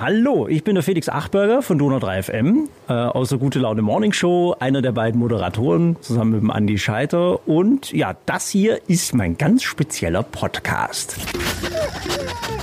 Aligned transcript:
Hallo, 0.00 0.46
ich 0.46 0.62
bin 0.62 0.76
der 0.76 0.84
Felix 0.84 1.08
Achberger 1.08 1.60
von 1.60 1.76
Donau 1.76 1.98
3 1.98 2.22
FM 2.22 2.68
äh, 2.88 2.92
aus 2.92 3.30
der 3.30 3.38
Gute 3.38 3.58
Laune 3.58 3.82
Morning 3.82 4.12
Show, 4.12 4.54
einer 4.60 4.80
der 4.80 4.92
beiden 4.92 5.18
Moderatoren 5.18 5.96
zusammen 6.00 6.30
mit 6.30 6.40
dem 6.40 6.52
Andi 6.52 6.78
Scheiter. 6.78 7.48
Und 7.48 7.92
ja, 7.92 8.16
das 8.24 8.48
hier 8.48 8.78
ist 8.86 9.12
mein 9.12 9.36
ganz 9.36 9.64
spezieller 9.64 10.22
Podcast. 10.22 11.16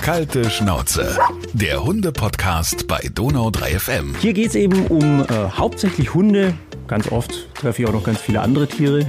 Kalte 0.00 0.48
Schnauze, 0.48 1.14
der 1.52 1.84
Hunde-Podcast 1.84 2.88
bei 2.88 3.00
Donau 3.12 3.50
3 3.50 3.80
FM. 3.80 4.14
Hier 4.18 4.32
geht 4.32 4.48
es 4.48 4.54
eben 4.54 4.86
um 4.86 5.20
äh, 5.20 5.26
hauptsächlich 5.58 6.14
Hunde. 6.14 6.54
Ganz 6.88 7.12
oft 7.12 7.54
treffe 7.54 7.82
ich 7.82 7.88
auch 7.88 7.92
noch 7.92 8.04
ganz 8.04 8.18
viele 8.18 8.40
andere 8.40 8.66
Tiere. 8.66 9.04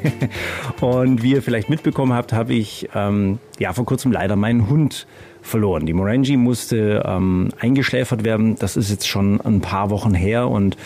Und 0.82 1.22
wie 1.22 1.32
ihr 1.32 1.42
vielleicht 1.42 1.70
mitbekommen 1.70 2.12
habt, 2.12 2.34
habe 2.34 2.52
ich 2.52 2.90
ähm, 2.94 3.38
ja 3.58 3.72
vor 3.72 3.86
kurzem 3.86 4.12
leider 4.12 4.36
meinen 4.36 4.68
Hund 4.68 5.06
verloren. 5.46 5.86
Die 5.86 5.92
Morangi 5.92 6.36
musste 6.36 7.02
ähm, 7.06 7.50
eingeschläfert 7.58 8.24
werden. 8.24 8.56
Das 8.58 8.76
ist 8.76 8.90
jetzt 8.90 9.08
schon 9.08 9.40
ein 9.40 9.60
paar 9.60 9.90
Wochen 9.90 10.14
her 10.14 10.48
und 10.48 10.76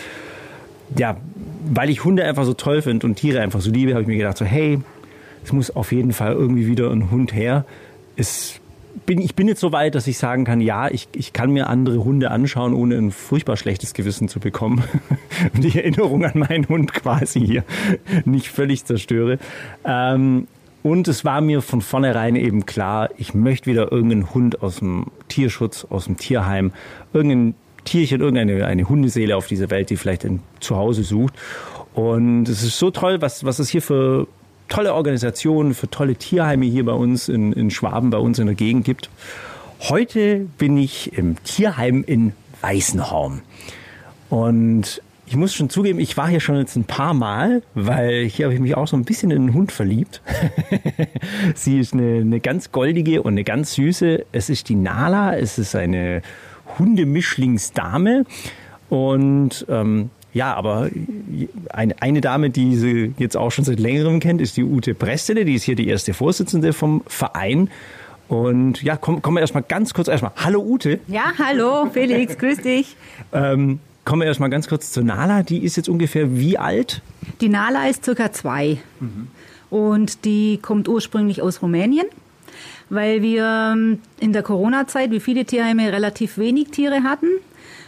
ja, 0.97 1.17
weil 1.65 1.89
ich 1.89 2.03
Hunde 2.03 2.23
einfach 2.25 2.43
so 2.45 2.53
toll 2.53 2.81
finde 2.81 3.07
und 3.07 3.15
Tiere 3.15 3.41
einfach 3.41 3.61
so 3.61 3.71
liebe, 3.71 3.91
habe 3.91 4.01
ich 4.01 4.07
mir 4.07 4.17
gedacht 4.17 4.37
so, 4.37 4.45
hey, 4.45 4.79
es 5.43 5.53
muss 5.53 5.71
auf 5.71 5.91
jeden 5.91 6.13
Fall 6.13 6.33
irgendwie 6.33 6.67
wieder 6.67 6.91
ein 6.91 7.11
Hund 7.11 7.33
her. 7.33 7.65
Es 8.15 8.59
bin, 9.05 9.21
ich 9.21 9.35
bin 9.35 9.47
jetzt 9.47 9.61
so 9.61 9.71
weit, 9.71 9.95
dass 9.95 10.07
ich 10.07 10.17
sagen 10.17 10.43
kann, 10.43 10.61
ja, 10.61 10.89
ich, 10.89 11.07
ich 11.13 11.33
kann 11.33 11.51
mir 11.51 11.67
andere 11.67 12.03
Hunde 12.03 12.31
anschauen, 12.31 12.73
ohne 12.73 12.95
ein 12.97 13.11
furchtbar 13.11 13.57
schlechtes 13.57 13.93
Gewissen 13.93 14.27
zu 14.27 14.39
bekommen. 14.39 14.83
und 15.53 15.63
die 15.63 15.77
Erinnerung 15.77 16.25
an 16.25 16.37
meinen 16.39 16.67
Hund 16.67 16.93
quasi 16.93 17.39
hier 17.39 17.63
nicht 18.25 18.49
völlig 18.49 18.85
zerstöre. 18.85 19.39
Ähm, 19.85 20.47
und 20.83 21.07
es 21.07 21.23
war 21.25 21.41
mir 21.41 21.61
von 21.61 21.81
vornherein 21.81 22.35
eben 22.35 22.65
klar, 22.65 23.09
ich 23.17 23.33
möchte 23.33 23.69
wieder 23.69 23.91
irgendeinen 23.91 24.33
Hund 24.33 24.61
aus 24.61 24.77
dem 24.77 25.07
Tierschutz, 25.27 25.85
aus 25.89 26.05
dem 26.05 26.17
Tierheim, 26.17 26.71
irgendein 27.13 27.55
Tierchen, 27.83 28.21
irgendeine 28.21 28.65
eine 28.65 28.87
Hundeseele 28.87 29.35
auf 29.35 29.47
dieser 29.47 29.69
Welt, 29.69 29.89
die 29.89 29.97
vielleicht 29.97 30.25
ein 30.25 30.41
Zuhause 30.59 31.03
sucht. 31.03 31.33
Und 31.93 32.47
es 32.47 32.63
ist 32.63 32.77
so 32.77 32.91
toll, 32.91 33.21
was, 33.21 33.43
was 33.43 33.59
es 33.59 33.69
hier 33.69 33.81
für 33.81 34.27
tolle 34.69 34.93
Organisationen, 34.93 35.73
für 35.73 35.89
tolle 35.89 36.15
Tierheime 36.15 36.65
hier 36.65 36.85
bei 36.85 36.93
uns 36.93 37.27
in, 37.27 37.53
in 37.53 37.71
Schwaben, 37.71 38.09
bei 38.09 38.17
uns 38.17 38.39
in 38.39 38.45
der 38.45 38.55
Gegend 38.55 38.85
gibt. 38.85 39.09
Heute 39.81 40.47
bin 40.57 40.77
ich 40.77 41.17
im 41.17 41.43
Tierheim 41.43 42.03
in 42.05 42.33
Weißenhorn. 42.61 43.41
Und 44.29 45.01
ich 45.31 45.37
muss 45.37 45.53
schon 45.53 45.69
zugeben, 45.69 45.97
ich 46.01 46.17
war 46.17 46.27
hier 46.27 46.41
schon 46.41 46.57
jetzt 46.57 46.75
ein 46.75 46.83
paar 46.83 47.13
Mal, 47.13 47.63
weil 47.73 48.25
hier 48.25 48.47
habe 48.47 48.53
ich 48.53 48.59
mich 48.59 48.75
auch 48.75 48.85
so 48.85 48.97
ein 48.97 49.05
bisschen 49.05 49.31
in 49.31 49.43
einen 49.43 49.53
Hund 49.53 49.71
verliebt. 49.71 50.21
Sie 51.55 51.79
ist 51.79 51.93
eine, 51.93 52.17
eine 52.17 52.41
ganz 52.41 52.73
goldige 52.73 53.23
und 53.23 53.35
eine 53.35 53.45
ganz 53.45 53.75
süße. 53.75 54.25
Es 54.33 54.49
ist 54.49 54.67
die 54.67 54.75
Nala, 54.75 55.37
es 55.37 55.57
ist 55.57 55.73
eine 55.73 56.21
Hundemischlingsdame. 56.77 58.25
Und 58.89 59.65
ähm, 59.69 60.09
ja, 60.33 60.53
aber 60.53 60.89
eine, 61.69 62.01
eine 62.01 62.19
Dame, 62.19 62.49
die 62.49 62.75
sie 62.75 63.13
jetzt 63.17 63.37
auch 63.37 63.51
schon 63.51 63.63
seit 63.63 63.79
längerem 63.79 64.19
kennt, 64.19 64.41
ist 64.41 64.57
die 64.57 64.65
Ute 64.65 64.93
Brestele. 64.93 65.45
Die 65.45 65.55
ist 65.55 65.63
hier 65.63 65.77
die 65.77 65.87
erste 65.87 66.13
Vorsitzende 66.13 66.73
vom 66.73 67.03
Verein. 67.07 67.69
Und 68.27 68.83
ja, 68.83 68.97
kommen 68.97 69.21
komm 69.21 69.35
wir 69.35 69.39
erstmal 69.39 69.63
ganz 69.63 69.93
kurz 69.93 70.09
erstmal. 70.09 70.33
Hallo 70.35 70.61
Ute. 70.61 70.99
Ja, 71.07 71.31
hallo 71.39 71.89
Felix, 71.89 72.37
grüß 72.37 72.57
dich. 72.57 72.97
Ähm, 73.31 73.79
Kommen 74.03 74.21
wir 74.21 74.27
erstmal 74.27 74.49
ganz 74.49 74.67
kurz 74.67 74.91
zur 74.91 75.03
Nala. 75.03 75.43
Die 75.43 75.63
ist 75.63 75.77
jetzt 75.77 75.89
ungefähr 75.89 76.35
wie 76.37 76.57
alt? 76.57 77.01
Die 77.39 77.49
Nala 77.49 77.87
ist 77.87 78.03
circa 78.03 78.31
zwei. 78.31 78.79
Mhm. 78.99 79.27
Und 79.69 80.25
die 80.25 80.59
kommt 80.61 80.87
ursprünglich 80.87 81.41
aus 81.41 81.61
Rumänien, 81.61 82.07
weil 82.89 83.21
wir 83.21 83.73
ähm, 83.73 83.99
in 84.19 84.33
der 84.33 84.43
Corona-Zeit, 84.43 85.11
wie 85.11 85.19
viele 85.19 85.45
Tierheime, 85.45 85.93
relativ 85.93 86.37
wenig 86.37 86.69
Tiere 86.71 87.03
hatten. 87.03 87.27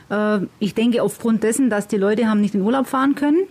Äh, 0.10 0.46
ich 0.60 0.76
denke 0.76 1.02
aufgrund 1.02 1.44
dessen, 1.44 1.70
dass 1.70 1.88
die 1.88 1.98
Leute 1.98 2.28
haben 2.28 2.42
nicht 2.42 2.56
in 2.56 2.62
Urlaub 2.62 2.88
fahren 2.88 3.16
können. 3.16 3.44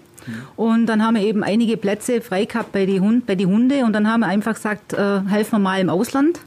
Und 0.56 0.86
dann 0.86 1.04
haben 1.04 1.16
wir 1.16 1.22
eben 1.22 1.42
einige 1.42 1.76
Plätze 1.76 2.20
frei 2.20 2.44
gehabt 2.44 2.72
bei 2.72 2.86
die, 2.86 3.00
Hund, 3.00 3.26
bei 3.26 3.34
die 3.34 3.46
Hunde. 3.46 3.84
Und 3.84 3.92
dann 3.92 4.08
haben 4.08 4.20
wir 4.20 4.28
einfach 4.28 4.54
gesagt, 4.54 4.92
äh, 4.92 5.20
helfen 5.26 5.52
wir 5.52 5.58
mal 5.58 5.80
im 5.80 5.90
Ausland. 5.90 6.40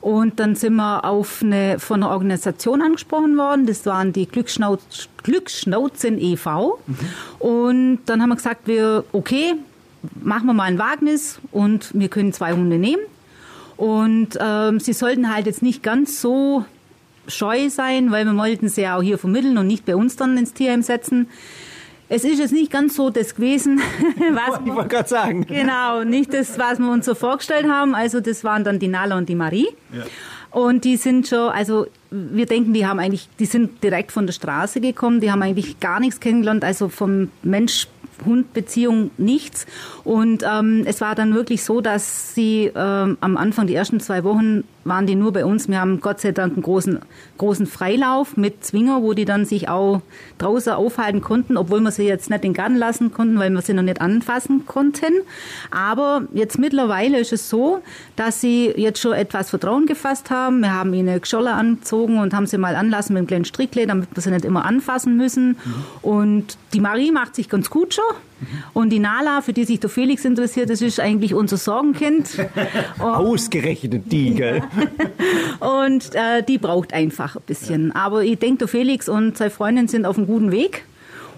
Und 0.00 0.40
dann 0.40 0.54
sind 0.54 0.76
wir 0.76 1.04
auf 1.04 1.42
eine, 1.42 1.78
von 1.78 2.02
einer 2.02 2.12
Organisation 2.12 2.80
angesprochen 2.80 3.36
worden. 3.36 3.66
Das 3.66 3.84
waren 3.84 4.12
die 4.12 4.26
Glücksschnauz, 4.26 5.08
Glücksschnauzen 5.22 6.18
e.V. 6.18 6.78
Mhm. 6.86 6.96
Und 7.38 7.98
dann 8.06 8.22
haben 8.22 8.30
wir 8.30 8.36
gesagt, 8.36 8.66
wir, 8.66 9.04
okay, 9.12 9.56
machen 10.22 10.46
wir 10.46 10.54
mal 10.54 10.64
ein 10.64 10.78
Wagnis 10.78 11.38
und 11.52 11.90
wir 11.92 12.08
können 12.08 12.32
zwei 12.32 12.52
Hunde 12.52 12.78
nehmen. 12.78 13.02
Und 13.76 14.38
ähm, 14.40 14.80
sie 14.80 14.92
sollten 14.92 15.34
halt 15.34 15.46
jetzt 15.46 15.62
nicht 15.62 15.82
ganz 15.82 16.20
so 16.20 16.64
scheu 17.28 17.68
sein, 17.68 18.10
weil 18.10 18.24
wir 18.24 18.36
wollten 18.36 18.68
sie 18.68 18.82
ja 18.82 18.96
auch 18.96 19.02
hier 19.02 19.18
vermitteln 19.18 19.58
und 19.58 19.66
nicht 19.66 19.84
bei 19.84 19.96
uns 19.96 20.16
dann 20.16 20.36
ins 20.36 20.52
Tierheim 20.54 20.82
setzen. 20.82 21.28
Es 22.12 22.24
ist 22.24 22.40
jetzt 22.40 22.52
nicht 22.52 22.72
ganz 22.72 22.96
so 22.96 23.08
das 23.08 23.36
gewesen, 23.36 23.80
was 24.32 24.60
ich 24.66 24.74
wollte 24.74 24.88
gerade 24.88 25.08
sagen. 25.08 25.46
Genau, 25.46 26.02
nicht 26.02 26.34
das, 26.34 26.58
was 26.58 26.80
wir 26.80 26.90
uns 26.90 27.06
so 27.06 27.14
vorgestellt 27.14 27.68
haben. 27.68 27.94
Also 27.94 28.20
das 28.20 28.42
waren 28.42 28.64
dann 28.64 28.80
die 28.80 28.88
Nala 28.88 29.16
und 29.16 29.28
die 29.28 29.36
Marie. 29.36 29.68
Ja. 29.92 30.02
Und 30.50 30.84
die 30.84 30.96
sind 30.96 31.28
schon, 31.28 31.50
also 31.50 31.86
wir 32.10 32.46
denken, 32.46 32.74
die 32.74 32.84
haben 32.84 32.98
eigentlich, 32.98 33.28
die 33.38 33.44
sind 33.46 33.84
direkt 33.84 34.10
von 34.10 34.26
der 34.26 34.32
Straße 34.32 34.80
gekommen, 34.80 35.20
die 35.20 35.30
haben 35.30 35.40
eigentlich 35.40 35.78
gar 35.78 36.00
nichts 36.00 36.18
kennengelernt, 36.18 36.64
also 36.64 36.88
vom 36.88 37.30
Mensch 37.44 37.86
Hund-Beziehung 38.26 39.12
nichts. 39.16 39.66
Und 40.04 40.42
ähm, 40.42 40.82
es 40.86 41.00
war 41.00 41.14
dann 41.14 41.34
wirklich 41.34 41.64
so, 41.64 41.80
dass 41.80 42.34
sie 42.34 42.70
ähm, 42.74 43.18
am 43.20 43.36
Anfang, 43.36 43.66
die 43.66 43.74
ersten 43.74 44.00
zwei 44.00 44.24
Wochen, 44.24 44.64
waren 44.84 45.06
die 45.06 45.14
nur 45.14 45.32
bei 45.32 45.44
uns. 45.44 45.68
Wir 45.68 45.80
haben 45.80 46.00
Gott 46.00 46.20
sei 46.20 46.32
Dank 46.32 46.54
einen 46.54 46.62
großen, 46.62 47.00
großen 47.38 47.66
Freilauf 47.66 48.36
mit 48.36 48.64
Zwinger, 48.64 49.02
wo 49.02 49.12
die 49.12 49.24
dann 49.24 49.44
sich 49.44 49.68
auch 49.68 50.00
draußen 50.38 50.72
aufhalten 50.72 51.20
konnten, 51.20 51.56
obwohl 51.56 51.80
wir 51.80 51.90
sie 51.90 52.04
jetzt 52.04 52.30
nicht 52.30 52.44
in 52.44 52.52
den 52.52 52.54
Garten 52.54 52.76
lassen 52.76 53.12
konnten, 53.12 53.38
weil 53.38 53.50
wir 53.50 53.62
sie 53.62 53.74
noch 53.74 53.82
nicht 53.82 54.00
anfassen 54.00 54.66
konnten. 54.66 55.12
Aber 55.70 56.22
jetzt 56.32 56.58
mittlerweile 56.58 57.18
ist 57.18 57.32
es 57.32 57.50
so, 57.50 57.82
dass 58.16 58.40
sie 58.40 58.72
jetzt 58.76 59.00
schon 59.00 59.12
etwas 59.12 59.50
Vertrauen 59.50 59.86
gefasst 59.86 60.30
haben. 60.30 60.60
Wir 60.60 60.72
haben 60.72 60.94
ihnen 60.94 61.20
Gescholle 61.20 61.52
angezogen 61.52 62.18
und 62.18 62.34
haben 62.34 62.46
sie 62.46 62.58
mal 62.58 62.74
anlassen 62.74 63.14
mit 63.14 63.20
einem 63.20 63.26
kleinen 63.26 63.44
Strickle, 63.44 63.86
damit 63.86 64.08
wir 64.14 64.22
sie 64.22 64.30
nicht 64.30 64.44
immer 64.44 64.64
anfassen 64.64 65.16
müssen. 65.16 65.50
Mhm. 65.50 65.84
Und 66.02 66.58
die 66.72 66.80
Marie 66.80 67.12
macht 67.12 67.34
sich 67.34 67.48
ganz 67.48 67.68
gut 67.70 67.94
schon. 67.94 68.04
Und 68.72 68.90
die 68.90 68.98
Nala, 68.98 69.40
für 69.40 69.52
die 69.52 69.64
sich 69.64 69.80
der 69.80 69.90
Felix 69.90 70.24
interessiert, 70.24 70.70
das 70.70 70.82
ist 70.82 71.00
eigentlich 71.00 71.34
unser 71.34 71.56
Sorgenkind. 71.56 72.28
Ausgerechnet 72.98 74.10
die, 74.10 74.34
gell? 74.34 74.62
und 75.60 76.14
äh, 76.14 76.42
die 76.46 76.58
braucht 76.58 76.92
einfach 76.92 77.36
ein 77.36 77.42
bisschen. 77.46 77.92
Aber 77.92 78.22
ich 78.22 78.38
denke, 78.38 78.58
der 78.58 78.68
Felix 78.68 79.08
und 79.08 79.36
seine 79.36 79.50
Freundin 79.50 79.88
sind 79.88 80.06
auf 80.06 80.16
einem 80.16 80.26
guten 80.26 80.50
Weg. 80.50 80.84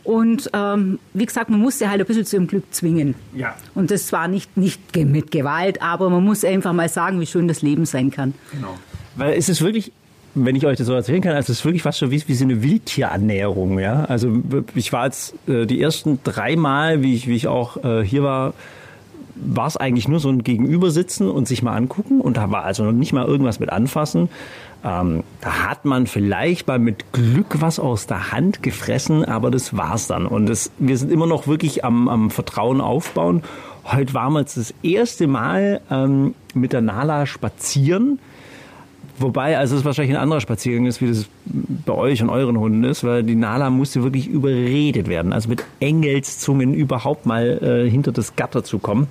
Und 0.04 0.50
ähm, 0.52 0.98
wie 1.14 1.26
gesagt, 1.26 1.48
man 1.48 1.60
muss 1.60 1.78
sie 1.78 1.88
halt 1.88 2.00
ein 2.00 2.06
bisschen 2.06 2.24
zu 2.24 2.36
ihrem 2.36 2.48
Glück 2.48 2.64
zwingen. 2.72 3.14
Ja. 3.34 3.54
Und 3.74 3.90
das 3.90 4.08
zwar 4.08 4.26
nicht, 4.26 4.56
nicht 4.56 4.96
mit 4.96 5.30
Gewalt, 5.30 5.80
aber 5.80 6.10
man 6.10 6.24
muss 6.24 6.44
einfach 6.44 6.72
mal 6.72 6.88
sagen, 6.88 7.20
wie 7.20 7.26
schön 7.26 7.46
das 7.46 7.62
Leben 7.62 7.86
sein 7.86 8.10
kann. 8.10 8.34
Genau. 8.50 8.76
Weil 9.14 9.34
es 9.34 9.48
ist 9.48 9.62
wirklich 9.62 9.92
wenn 10.34 10.56
ich 10.56 10.66
euch 10.66 10.78
das 10.78 10.86
so 10.86 10.94
erzählen 10.94 11.20
kann, 11.20 11.32
also 11.32 11.52
es 11.52 11.58
ist 11.58 11.64
wirklich 11.64 11.82
fast 11.82 11.98
schon 11.98 12.10
wie, 12.10 12.22
wie 12.26 12.34
so 12.34 12.44
eine 12.44 12.62
Wildtierannäherung, 12.62 13.78
ja. 13.78 14.04
Also 14.04 14.30
ich 14.74 14.92
war 14.92 15.06
jetzt 15.06 15.34
äh, 15.48 15.66
die 15.66 15.80
ersten 15.80 16.20
drei 16.24 16.56
Mal, 16.56 17.02
wie 17.02 17.14
ich, 17.14 17.26
wie 17.26 17.36
ich 17.36 17.48
auch 17.48 17.82
äh, 17.84 18.04
hier 18.04 18.22
war, 18.22 18.54
war 19.34 19.66
es 19.66 19.76
eigentlich 19.76 20.08
nur 20.08 20.20
so 20.20 20.28
ein 20.28 20.42
Gegenübersitzen 20.44 21.28
und 21.28 21.48
sich 21.48 21.62
mal 21.62 21.76
angucken 21.76 22.20
und 22.20 22.36
da 22.36 22.50
war 22.50 22.64
also 22.64 22.84
noch 22.84 22.92
nicht 22.92 23.12
mal 23.12 23.26
irgendwas 23.26 23.60
mit 23.60 23.70
anfassen. 23.70 24.28
Ähm, 24.84 25.22
da 25.40 25.68
hat 25.68 25.84
man 25.84 26.06
vielleicht 26.06 26.66
mal 26.66 26.78
mit 26.78 27.12
Glück 27.12 27.60
was 27.60 27.78
aus 27.78 28.06
der 28.06 28.32
Hand 28.32 28.62
gefressen, 28.62 29.24
aber 29.24 29.50
das 29.50 29.76
war's 29.76 30.06
dann. 30.06 30.26
Und 30.26 30.46
das, 30.46 30.70
wir 30.78 30.96
sind 30.96 31.12
immer 31.12 31.26
noch 31.26 31.46
wirklich 31.46 31.84
am, 31.84 32.08
am 32.08 32.30
Vertrauen 32.30 32.80
aufbauen. 32.80 33.42
Heute 33.84 34.14
wir 34.34 34.40
jetzt 34.40 34.56
das 34.56 34.74
erste 34.82 35.26
Mal 35.26 35.80
ähm, 35.90 36.34
mit 36.54 36.72
der 36.72 36.80
Nala 36.80 37.26
spazieren 37.26 38.18
Wobei, 39.18 39.58
also 39.58 39.76
es 39.76 39.84
wahrscheinlich 39.84 40.16
ein 40.16 40.22
anderer 40.22 40.40
Spaziergang 40.40 40.86
ist, 40.86 41.00
wie 41.00 41.08
das 41.08 41.26
bei 41.44 41.92
euch 41.92 42.22
und 42.22 42.30
euren 42.30 42.58
Hunden 42.58 42.84
ist, 42.84 43.04
weil 43.04 43.22
die 43.22 43.34
Nala 43.34 43.70
musste 43.70 44.02
wirklich 44.02 44.26
überredet 44.26 45.08
werden, 45.08 45.32
also 45.32 45.48
mit 45.48 45.64
Engelszungen 45.80 46.74
überhaupt 46.74 47.26
mal 47.26 47.58
äh, 47.62 47.90
hinter 47.90 48.12
das 48.12 48.36
Gatter 48.36 48.64
zu 48.64 48.78
kommen. 48.78 49.06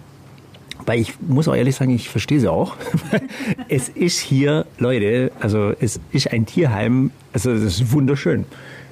Weil 0.85 0.99
ich 0.99 1.13
muss 1.21 1.47
auch 1.47 1.55
ehrlich 1.55 1.75
sagen, 1.75 1.93
ich 1.93 2.09
verstehe 2.09 2.39
sie 2.39 2.47
auch. 2.47 2.75
es 3.69 3.89
ist 3.89 4.19
hier, 4.19 4.65
Leute, 4.79 5.31
also 5.39 5.73
es 5.79 5.99
ist 6.11 6.31
ein 6.31 6.47
Tierheim, 6.47 7.11
also 7.33 7.51
es 7.51 7.61
ist 7.61 7.91
wunderschön. 7.91 8.45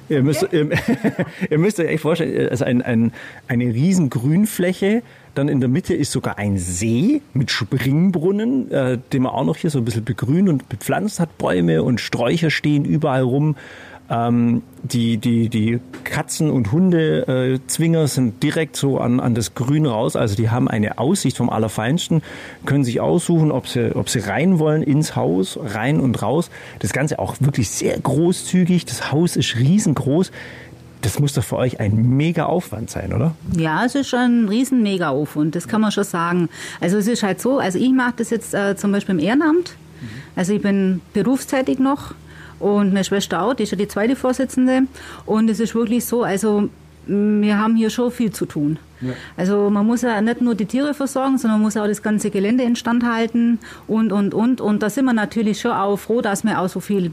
Ihr 0.08 0.22
müsst, 0.22 0.46
ihr, 0.52 0.68
ihr 1.50 1.58
müsst 1.58 1.80
euch 1.80 1.88
echt 1.88 2.02
vorstellen, 2.02 2.48
also 2.48 2.64
ein, 2.64 2.82
ein, 2.82 3.12
eine 3.48 3.66
riesen 3.66 4.10
Grünfläche, 4.10 5.02
dann 5.34 5.48
in 5.48 5.60
der 5.60 5.68
Mitte 5.68 5.94
ist 5.94 6.12
sogar 6.12 6.38
ein 6.38 6.58
See 6.58 7.22
mit 7.32 7.50
Springbrunnen, 7.50 8.70
äh, 8.70 8.98
den 9.12 9.22
man 9.22 9.32
auch 9.32 9.44
noch 9.44 9.56
hier 9.56 9.70
so 9.70 9.78
ein 9.78 9.84
bisschen 9.84 10.04
begrünt 10.04 10.48
und 10.48 10.68
bepflanzt 10.68 11.20
hat. 11.20 11.38
Bäume 11.38 11.82
und 11.82 12.00
Sträucher 12.00 12.50
stehen 12.50 12.84
überall 12.84 13.22
rum. 13.22 13.56
Ähm, 14.10 14.62
die, 14.82 15.18
die, 15.18 15.48
die 15.48 15.78
Katzen- 16.02 16.50
und 16.50 16.72
Hundezwinger 16.72 18.02
äh, 18.02 18.08
sind 18.08 18.42
direkt 18.42 18.74
so 18.74 18.98
an, 18.98 19.20
an 19.20 19.36
das 19.36 19.54
Grün 19.54 19.86
raus. 19.86 20.16
Also 20.16 20.34
die 20.34 20.50
haben 20.50 20.66
eine 20.66 20.98
Aussicht 20.98 21.36
vom 21.36 21.48
Allerfeinsten, 21.48 22.22
können 22.66 22.82
sich 22.82 23.00
aussuchen, 23.00 23.52
ob 23.52 23.68
sie, 23.68 23.94
ob 23.94 24.08
sie 24.08 24.18
rein 24.18 24.58
wollen 24.58 24.82
ins 24.82 25.14
Haus, 25.14 25.58
rein 25.62 26.00
und 26.00 26.22
raus. 26.22 26.50
Das 26.80 26.92
Ganze 26.92 27.20
auch 27.20 27.36
wirklich 27.38 27.70
sehr 27.70 27.98
großzügig. 28.00 28.84
Das 28.84 29.12
Haus 29.12 29.36
ist 29.36 29.56
riesengroß. 29.56 30.32
Das 31.02 31.18
muss 31.18 31.32
doch 31.32 31.44
für 31.44 31.56
euch 31.56 31.80
ein 31.80 32.16
mega 32.16 32.44
Aufwand 32.44 32.90
sein, 32.90 33.12
oder? 33.12 33.34
Ja, 33.56 33.84
es 33.84 33.94
ist 33.94 34.08
schon 34.08 34.44
ein 34.44 34.48
riesen 34.48 34.82
mega 34.82 35.08
Aufwand, 35.08 35.54
das 35.54 35.66
kann 35.66 35.80
man 35.80 35.92
schon 35.92 36.04
sagen. 36.04 36.48
Also 36.80 36.98
es 36.98 37.06
ist 37.06 37.22
halt 37.22 37.40
so, 37.40 37.58
also 37.58 37.78
ich 37.78 37.90
mache 37.90 38.14
das 38.16 38.30
jetzt 38.30 38.52
äh, 38.54 38.76
zum 38.76 38.92
Beispiel 38.92 39.14
im 39.14 39.20
Ehrenamt. 39.20 39.76
Also 40.36 40.54
ich 40.54 40.62
bin 40.62 41.00
berufstätig 41.12 41.78
noch 41.78 42.14
und 42.58 42.92
meine 42.92 43.04
Schwester 43.04 43.42
auch, 43.42 43.54
die 43.54 43.64
ist 43.64 43.72
ja 43.72 43.76
die 43.76 43.88
zweite 43.88 44.16
Vorsitzende. 44.16 44.82
Und 45.26 45.48
es 45.50 45.60
ist 45.60 45.74
wirklich 45.74 46.04
so, 46.04 46.22
also 46.22 46.68
wir 47.06 47.58
haben 47.58 47.76
hier 47.76 47.90
schon 47.90 48.10
viel 48.10 48.30
zu 48.30 48.46
tun. 48.46 48.78
Ja. 49.00 49.12
Also 49.36 49.70
man 49.70 49.86
muss 49.86 50.02
ja 50.02 50.20
nicht 50.20 50.42
nur 50.42 50.54
die 50.54 50.66
Tiere 50.66 50.94
versorgen, 50.94 51.38
sondern 51.38 51.58
man 51.58 51.66
muss 51.66 51.76
auch 51.76 51.86
das 51.86 52.02
ganze 52.02 52.30
Gelände 52.30 52.64
instand 52.64 53.04
halten 53.04 53.58
und, 53.86 54.12
und, 54.12 54.34
und. 54.34 54.60
Und 54.60 54.82
da 54.82 54.90
sind 54.90 55.06
wir 55.06 55.14
natürlich 55.14 55.60
schon 55.60 55.72
auch 55.72 55.96
froh, 55.96 56.20
dass 56.20 56.44
wir 56.44 56.60
auch 56.60 56.68
so 56.68 56.80
viel 56.80 57.12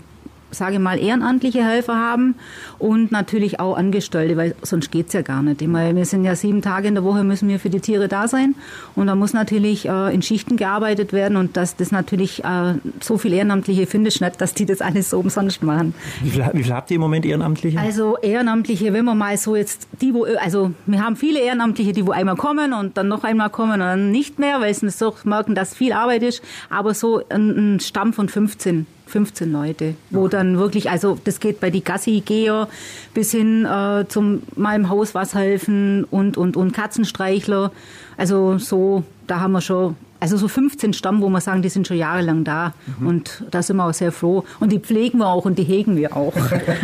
sage 0.51 0.79
mal, 0.79 0.99
ehrenamtliche 0.99 1.63
Helfer 1.63 1.95
haben 1.95 2.35
und 2.79 3.11
natürlich 3.11 3.59
auch 3.59 3.75
Angestellte, 3.75 4.37
weil 4.37 4.55
sonst 4.61 4.91
geht's 4.91 5.13
ja 5.13 5.21
gar 5.21 5.41
nicht. 5.41 5.61
Ich 5.61 5.67
meine, 5.67 5.95
wir 5.95 6.05
sind 6.05 6.23
ja 6.23 6.35
sieben 6.35 6.61
Tage 6.61 6.87
in 6.87 6.95
der 6.95 7.03
Woche, 7.03 7.23
müssen 7.23 7.49
wir 7.49 7.59
für 7.59 7.69
die 7.69 7.79
Tiere 7.79 8.07
da 8.07 8.27
sein 8.27 8.55
und 8.95 9.07
da 9.07 9.15
muss 9.15 9.33
natürlich 9.33 9.87
äh, 9.87 10.13
in 10.13 10.21
Schichten 10.21 10.57
gearbeitet 10.57 11.13
werden 11.13 11.37
und 11.37 11.57
dass 11.57 11.75
das 11.75 11.91
natürlich 11.91 12.43
äh, 12.43 12.73
so 13.01 13.17
viel 13.17 13.33
Ehrenamtliche 13.33 13.87
finde 13.87 14.09
ich 14.09 14.21
nicht, 14.21 14.39
dass 14.41 14.53
die 14.53 14.65
das 14.65 14.81
alles 14.81 15.09
so 15.09 15.19
umsonst 15.19 15.63
machen. 15.63 15.93
Wie 16.21 16.29
viel, 16.29 16.45
wie 16.53 16.63
viel 16.63 16.73
habt 16.73 16.91
ihr 16.91 16.95
im 16.95 17.01
Moment 17.01 17.25
Ehrenamtliche? 17.25 17.79
Also 17.79 18.17
Ehrenamtliche, 18.17 18.93
wenn 18.93 19.05
man 19.05 19.17
mal 19.17 19.37
so 19.37 19.55
jetzt, 19.55 19.87
die 20.01 20.13
wo, 20.13 20.25
also 20.25 20.71
wir 20.85 21.03
haben 21.03 21.15
viele 21.15 21.39
Ehrenamtliche, 21.39 21.93
die 21.93 22.05
wo 22.05 22.11
einmal 22.11 22.35
kommen 22.35 22.73
und 22.73 22.97
dann 22.97 23.07
noch 23.07 23.23
einmal 23.23 23.49
kommen 23.49 23.73
und 23.73 23.79
dann 23.79 24.11
nicht 24.11 24.39
mehr, 24.39 24.61
weil 24.61 24.73
sie 24.73 24.87
doch 24.99 25.25
merken, 25.25 25.55
dass 25.55 25.75
viel 25.75 25.93
Arbeit 25.93 26.23
ist, 26.23 26.41
aber 26.69 26.93
so 26.93 27.21
ein, 27.29 27.75
ein 27.75 27.79
Stamm 27.79 28.13
von 28.13 28.29
15 28.29 28.85
15 29.07 29.51
Leute, 29.51 29.95
wo 30.09 30.27
dann 30.27 30.57
wirklich, 30.57 30.89
also 30.89 31.17
das 31.23 31.39
geht 31.39 31.59
bei 31.59 31.69
die 31.69 31.83
Gassi-Geher 31.83 32.67
bis 33.13 33.31
hin 33.31 33.65
äh, 33.65 34.05
zum 34.07 34.43
mal 34.55 34.75
im 34.75 34.89
Haus 34.89 35.15
was 35.15 35.33
helfen 35.33 36.03
und, 36.05 36.37
und, 36.37 36.57
und 36.57 36.73
Katzenstreichler. 36.73 37.71
Also 38.17 38.57
so, 38.57 39.03
da 39.27 39.39
haben 39.39 39.53
wir 39.53 39.61
schon 39.61 39.95
also 40.19 40.37
so 40.37 40.47
15 40.47 40.93
Stamm, 40.93 41.21
wo 41.21 41.29
wir 41.29 41.41
sagen, 41.41 41.61
die 41.61 41.69
sind 41.69 41.87
schon 41.87 41.97
jahrelang 41.97 42.43
da. 42.43 42.73
Mhm. 42.99 43.07
Und 43.07 43.43
da 43.51 43.61
sind 43.61 43.77
wir 43.77 43.85
auch 43.85 43.93
sehr 43.93 44.11
froh. 44.11 44.43
Und 44.59 44.71
die 44.71 44.79
pflegen 44.79 45.19
wir 45.19 45.27
auch 45.27 45.45
und 45.45 45.57
die 45.59 45.63
hegen 45.63 45.95
wir 45.95 46.15
auch. 46.15 46.33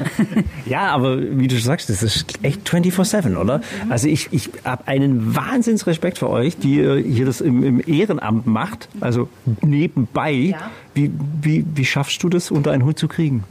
ja, 0.65 0.89
aber 0.91 1.19
wie 1.19 1.47
du 1.47 1.57
sagst, 1.59 1.89
das 1.89 2.03
ist 2.03 2.25
echt 2.43 2.67
24-7, 2.67 3.35
oder? 3.37 3.57
Mhm. 3.57 3.91
Also 3.91 4.07
ich, 4.07 4.29
ich 4.31 4.49
habe 4.63 4.87
einen 4.87 5.35
Wahnsinnsrespekt 5.35 6.19
für 6.19 6.29
euch, 6.29 6.57
die 6.57 6.75
ihr 6.75 6.95
hier 6.95 7.25
das 7.25 7.41
im, 7.41 7.63
im 7.63 7.81
Ehrenamt 7.85 8.45
macht, 8.45 8.89
also 8.99 9.29
nebenbei. 9.61 10.31
Ja. 10.31 10.71
Wie, 10.93 11.11
wie, 11.41 11.65
wie 11.73 11.85
schaffst 11.85 12.21
du 12.21 12.29
das, 12.29 12.51
unter 12.51 12.71
einen 12.71 12.85
Hut 12.85 12.99
zu 12.99 13.07
kriegen? 13.07 13.43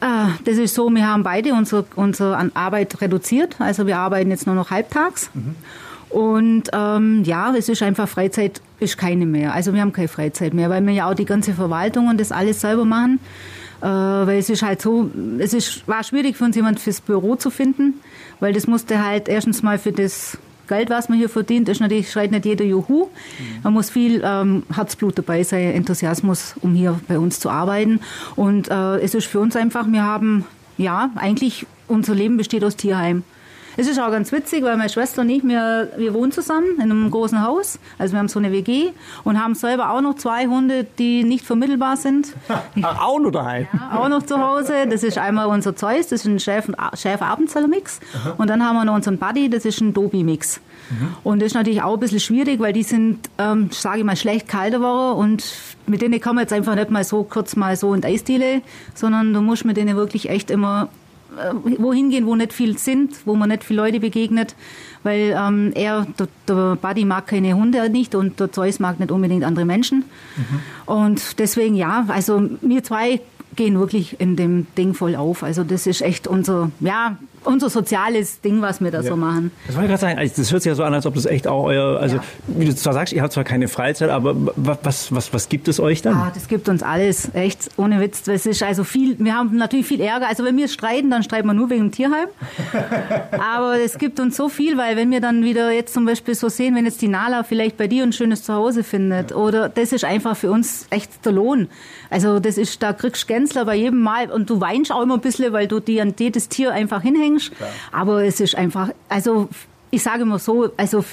Ah, 0.00 0.28
das 0.44 0.56
ist 0.56 0.74
so, 0.74 0.88
wir 0.90 1.06
haben 1.06 1.22
beide 1.22 1.52
unsere, 1.52 1.84
unsere 1.94 2.50
Arbeit 2.54 3.00
reduziert. 3.00 3.56
Also 3.58 3.86
wir 3.86 3.98
arbeiten 3.98 4.30
jetzt 4.30 4.46
nur 4.46 4.54
noch 4.54 4.70
halbtags. 4.70 5.30
Mhm. 5.34 5.54
Und 6.10 6.64
ähm, 6.72 7.22
ja, 7.24 7.54
es 7.56 7.68
ist 7.68 7.82
einfach 7.82 8.08
Freizeit, 8.08 8.60
ist 8.80 8.98
keine 8.98 9.26
mehr. 9.26 9.54
Also 9.54 9.72
wir 9.72 9.80
haben 9.80 9.92
keine 9.92 10.08
Freizeit 10.08 10.54
mehr, 10.54 10.70
weil 10.70 10.84
wir 10.84 10.92
ja 10.92 11.08
auch 11.10 11.14
die 11.14 11.24
ganze 11.24 11.52
Verwaltung 11.52 12.08
und 12.08 12.20
das 12.20 12.32
alles 12.32 12.60
selber 12.60 12.84
machen. 12.84 13.20
Äh, 13.80 13.86
weil 13.86 14.38
es 14.38 14.50
ist 14.50 14.62
halt 14.62 14.82
so, 14.82 15.10
es 15.38 15.54
ist, 15.54 15.86
war 15.88 16.04
schwierig 16.04 16.36
für 16.36 16.44
uns 16.44 16.56
jemand 16.56 16.80
fürs 16.80 17.00
Büro 17.00 17.36
zu 17.36 17.50
finden, 17.50 17.94
weil 18.38 18.52
das 18.52 18.66
musste 18.66 19.02
halt 19.04 19.28
erstens 19.28 19.62
mal 19.62 19.78
für 19.78 19.92
das 19.92 20.36
Geld, 20.68 20.88
was 20.88 21.08
man 21.08 21.18
hier 21.18 21.28
verdient, 21.28 21.68
ist 21.68 21.80
natürlich, 21.80 22.12
schreit 22.12 22.30
nicht 22.30 22.44
jeder 22.44 22.64
Juhu. 22.64 23.08
Man 23.64 23.72
muss 23.72 23.90
viel 23.90 24.22
ähm, 24.24 24.62
Herzblut 24.72 25.18
dabei 25.18 25.42
sein, 25.42 25.72
Enthusiasmus, 25.72 26.54
um 26.60 26.74
hier 26.74 27.00
bei 27.08 27.18
uns 27.18 27.40
zu 27.40 27.50
arbeiten. 27.50 28.00
Und 28.36 28.70
äh, 28.70 28.98
es 28.98 29.14
ist 29.14 29.26
für 29.26 29.40
uns 29.40 29.56
einfach, 29.56 29.90
wir 29.90 30.04
haben, 30.04 30.44
ja, 30.78 31.10
eigentlich, 31.16 31.66
unser 31.88 32.14
Leben 32.14 32.36
besteht 32.36 32.62
aus 32.62 32.76
Tierheim. 32.76 33.24
Es 33.76 33.86
ist 33.86 33.98
auch 33.98 34.10
ganz 34.10 34.32
witzig, 34.32 34.62
weil 34.64 34.76
meine 34.76 34.88
Schwester 34.88 35.22
und 35.22 35.30
ich, 35.30 35.42
wir, 35.44 35.88
wir 35.96 36.14
wohnen 36.14 36.32
zusammen 36.32 36.76
in 36.76 36.82
einem 36.82 37.10
großen 37.10 37.42
Haus. 37.42 37.78
Also 37.98 38.12
wir 38.12 38.18
haben 38.18 38.28
so 38.28 38.38
eine 38.38 38.52
WG 38.52 38.90
und 39.24 39.42
haben 39.42 39.54
selber 39.54 39.90
auch 39.90 40.00
noch 40.00 40.16
zwei 40.16 40.46
Hunde, 40.46 40.86
die 40.98 41.24
nicht 41.24 41.44
vermittelbar 41.44 41.96
sind. 41.96 42.34
auch 42.82 43.18
noch 43.18 43.30
daheim? 43.30 43.68
Ja, 43.72 43.98
auch 43.98 44.08
noch 44.08 44.22
zu 44.22 44.38
Hause. 44.40 44.86
Das 44.88 45.02
ist 45.02 45.18
einmal 45.18 45.46
unser 45.46 45.76
Zeus, 45.76 46.08
das 46.08 46.24
ist 46.24 46.26
ein 46.26 46.40
Schäfer-Abenzeller-Mix. 46.40 48.00
Und 48.38 48.50
dann 48.50 48.64
haben 48.64 48.76
wir 48.76 48.84
noch 48.84 48.94
unseren 48.94 49.18
Buddy, 49.18 49.48
das 49.48 49.64
ist 49.64 49.80
ein 49.80 49.94
Dobi-Mix. 49.94 50.60
Mhm. 50.90 51.16
Und 51.22 51.40
das 51.40 51.48
ist 51.48 51.54
natürlich 51.54 51.82
auch 51.82 51.94
ein 51.94 52.00
bisschen 52.00 52.20
schwierig, 52.20 52.60
weil 52.60 52.72
die 52.72 52.82
sind, 52.82 53.30
ähm, 53.38 53.70
sage 53.72 54.00
ich 54.00 54.04
mal, 54.04 54.16
schlecht 54.16 54.48
kalte 54.48 54.80
Woche 54.80 55.14
und 55.14 55.44
mit 55.86 56.02
denen 56.02 56.20
kann 56.20 56.34
man 56.34 56.42
jetzt 56.42 56.52
einfach 56.52 56.74
nicht 56.74 56.90
mal 56.90 57.04
so 57.04 57.22
kurz 57.24 57.56
mal 57.56 57.76
so 57.76 57.94
in 57.94 58.04
Eisdiele, 58.04 58.62
sondern 58.94 59.32
du 59.32 59.40
musst 59.40 59.64
mit 59.64 59.76
denen 59.76 59.96
wirklich 59.96 60.28
echt 60.28 60.50
immer 60.50 60.88
wohin 61.78 62.10
gehen, 62.10 62.26
wo 62.26 62.34
nicht 62.34 62.52
viel 62.52 62.78
sind, 62.78 63.14
wo 63.24 63.34
man 63.34 63.48
nicht 63.48 63.64
viele 63.64 63.82
Leute 63.82 64.00
begegnet, 64.00 64.54
weil 65.02 65.36
ähm, 65.38 65.72
er, 65.74 66.06
der, 66.18 66.28
der 66.48 66.76
Buddy 66.76 67.04
mag 67.04 67.26
keine 67.26 67.54
Hunde 67.54 67.88
nicht 67.90 68.14
und 68.14 68.40
der 68.40 68.52
Zeus 68.52 68.78
mag 68.78 69.00
nicht 69.00 69.10
unbedingt 69.10 69.44
andere 69.44 69.64
Menschen. 69.64 70.04
Mhm. 70.36 70.92
Und 70.92 71.38
deswegen 71.38 71.74
ja, 71.74 72.04
also 72.08 72.48
wir 72.60 72.82
zwei 72.82 73.20
gehen 73.56 73.78
wirklich 73.78 74.20
in 74.20 74.36
dem 74.36 74.66
Ding 74.76 74.94
voll 74.94 75.16
auf. 75.16 75.42
Also 75.42 75.64
das 75.64 75.86
ist 75.86 76.02
echt 76.02 76.26
unser, 76.26 76.70
ja, 76.80 77.16
unser 77.44 77.70
soziales 77.70 78.40
Ding, 78.40 78.62
was 78.62 78.80
wir 78.80 78.90
da 78.90 79.00
ja. 79.00 79.08
so 79.08 79.16
machen. 79.16 79.50
Das 79.66 79.76
wollte 79.76 79.86
ich 79.86 79.90
gerade 79.90 80.00
sagen. 80.00 80.18
Also 80.18 80.34
das 80.36 80.52
hört 80.52 80.62
sich 80.62 80.70
ja 80.70 80.74
so 80.74 80.84
an, 80.84 80.94
als 80.94 81.06
ob 81.06 81.14
das 81.14 81.26
echt 81.26 81.46
auch 81.46 81.64
euer, 81.64 81.98
also 81.98 82.16
ja. 82.16 82.22
wie 82.48 82.66
du 82.66 82.74
zwar 82.74 82.92
sagst, 82.92 83.12
ihr 83.12 83.22
habt 83.22 83.32
zwar 83.32 83.44
keine 83.44 83.68
Freizeit, 83.68 84.10
aber 84.10 84.34
was, 84.56 85.14
was, 85.14 85.32
was 85.32 85.48
gibt 85.48 85.68
es 85.68 85.80
euch 85.80 86.02
dann? 86.02 86.14
Ah, 86.14 86.30
das 86.32 86.48
gibt 86.48 86.68
uns 86.68 86.82
alles, 86.82 87.34
echt, 87.34 87.70
ohne 87.76 88.00
Witz. 88.00 88.22
Das 88.22 88.46
ist 88.46 88.62
also 88.62 88.84
viel, 88.84 89.16
wir 89.18 89.34
haben 89.34 89.56
natürlich 89.56 89.86
viel 89.86 90.00
Ärger. 90.00 90.28
Also 90.28 90.44
wenn 90.44 90.56
wir 90.56 90.68
streiten, 90.68 91.10
dann 91.10 91.22
streiten 91.22 91.46
wir 91.46 91.54
nur 91.54 91.70
wegen 91.70 91.84
dem 91.84 91.92
Tierheim. 91.92 92.28
aber 93.54 93.78
es 93.80 93.98
gibt 93.98 94.20
uns 94.20 94.36
so 94.36 94.48
viel, 94.48 94.76
weil 94.76 94.96
wenn 94.96 95.10
wir 95.10 95.20
dann 95.20 95.42
wieder 95.44 95.70
jetzt 95.70 95.94
zum 95.94 96.04
Beispiel 96.04 96.34
so 96.34 96.48
sehen, 96.48 96.74
wenn 96.74 96.84
jetzt 96.84 97.00
die 97.02 97.08
Nala 97.08 97.42
vielleicht 97.42 97.76
bei 97.76 97.86
dir 97.86 98.02
ein 98.02 98.12
schönes 98.12 98.42
Zuhause 98.42 98.84
findet, 98.84 99.30
ja. 99.30 99.36
oder 99.36 99.68
das 99.68 99.92
ist 99.92 100.04
einfach 100.04 100.36
für 100.36 100.50
uns 100.50 100.86
echt 100.90 101.24
der 101.24 101.32
Lohn. 101.32 101.68
Also 102.10 102.40
das 102.40 102.58
ist, 102.58 102.82
da 102.82 102.92
kriegst 102.92 103.22
du 103.22 103.26
Gänzler 103.28 103.64
bei 103.64 103.76
jedem 103.76 104.00
Mal 104.00 104.30
und 104.30 104.50
du 104.50 104.60
weinst 104.60 104.92
auch 104.92 105.02
immer 105.02 105.14
ein 105.14 105.20
bisschen, 105.20 105.52
weil 105.52 105.68
du 105.68 105.80
dir 105.80 106.02
an 106.02 106.14
jedes 106.18 106.48
Tier 106.48 106.72
einfach 106.72 107.02
hinhängst. 107.02 107.29
Klar. 107.38 107.70
Aber 107.92 108.24
es 108.24 108.40
ist 108.40 108.54
einfach, 108.54 108.90
also 109.08 109.48
ich 109.90 110.02
sage 110.02 110.22
immer 110.22 110.38
so, 110.38 110.70
also 110.76 111.04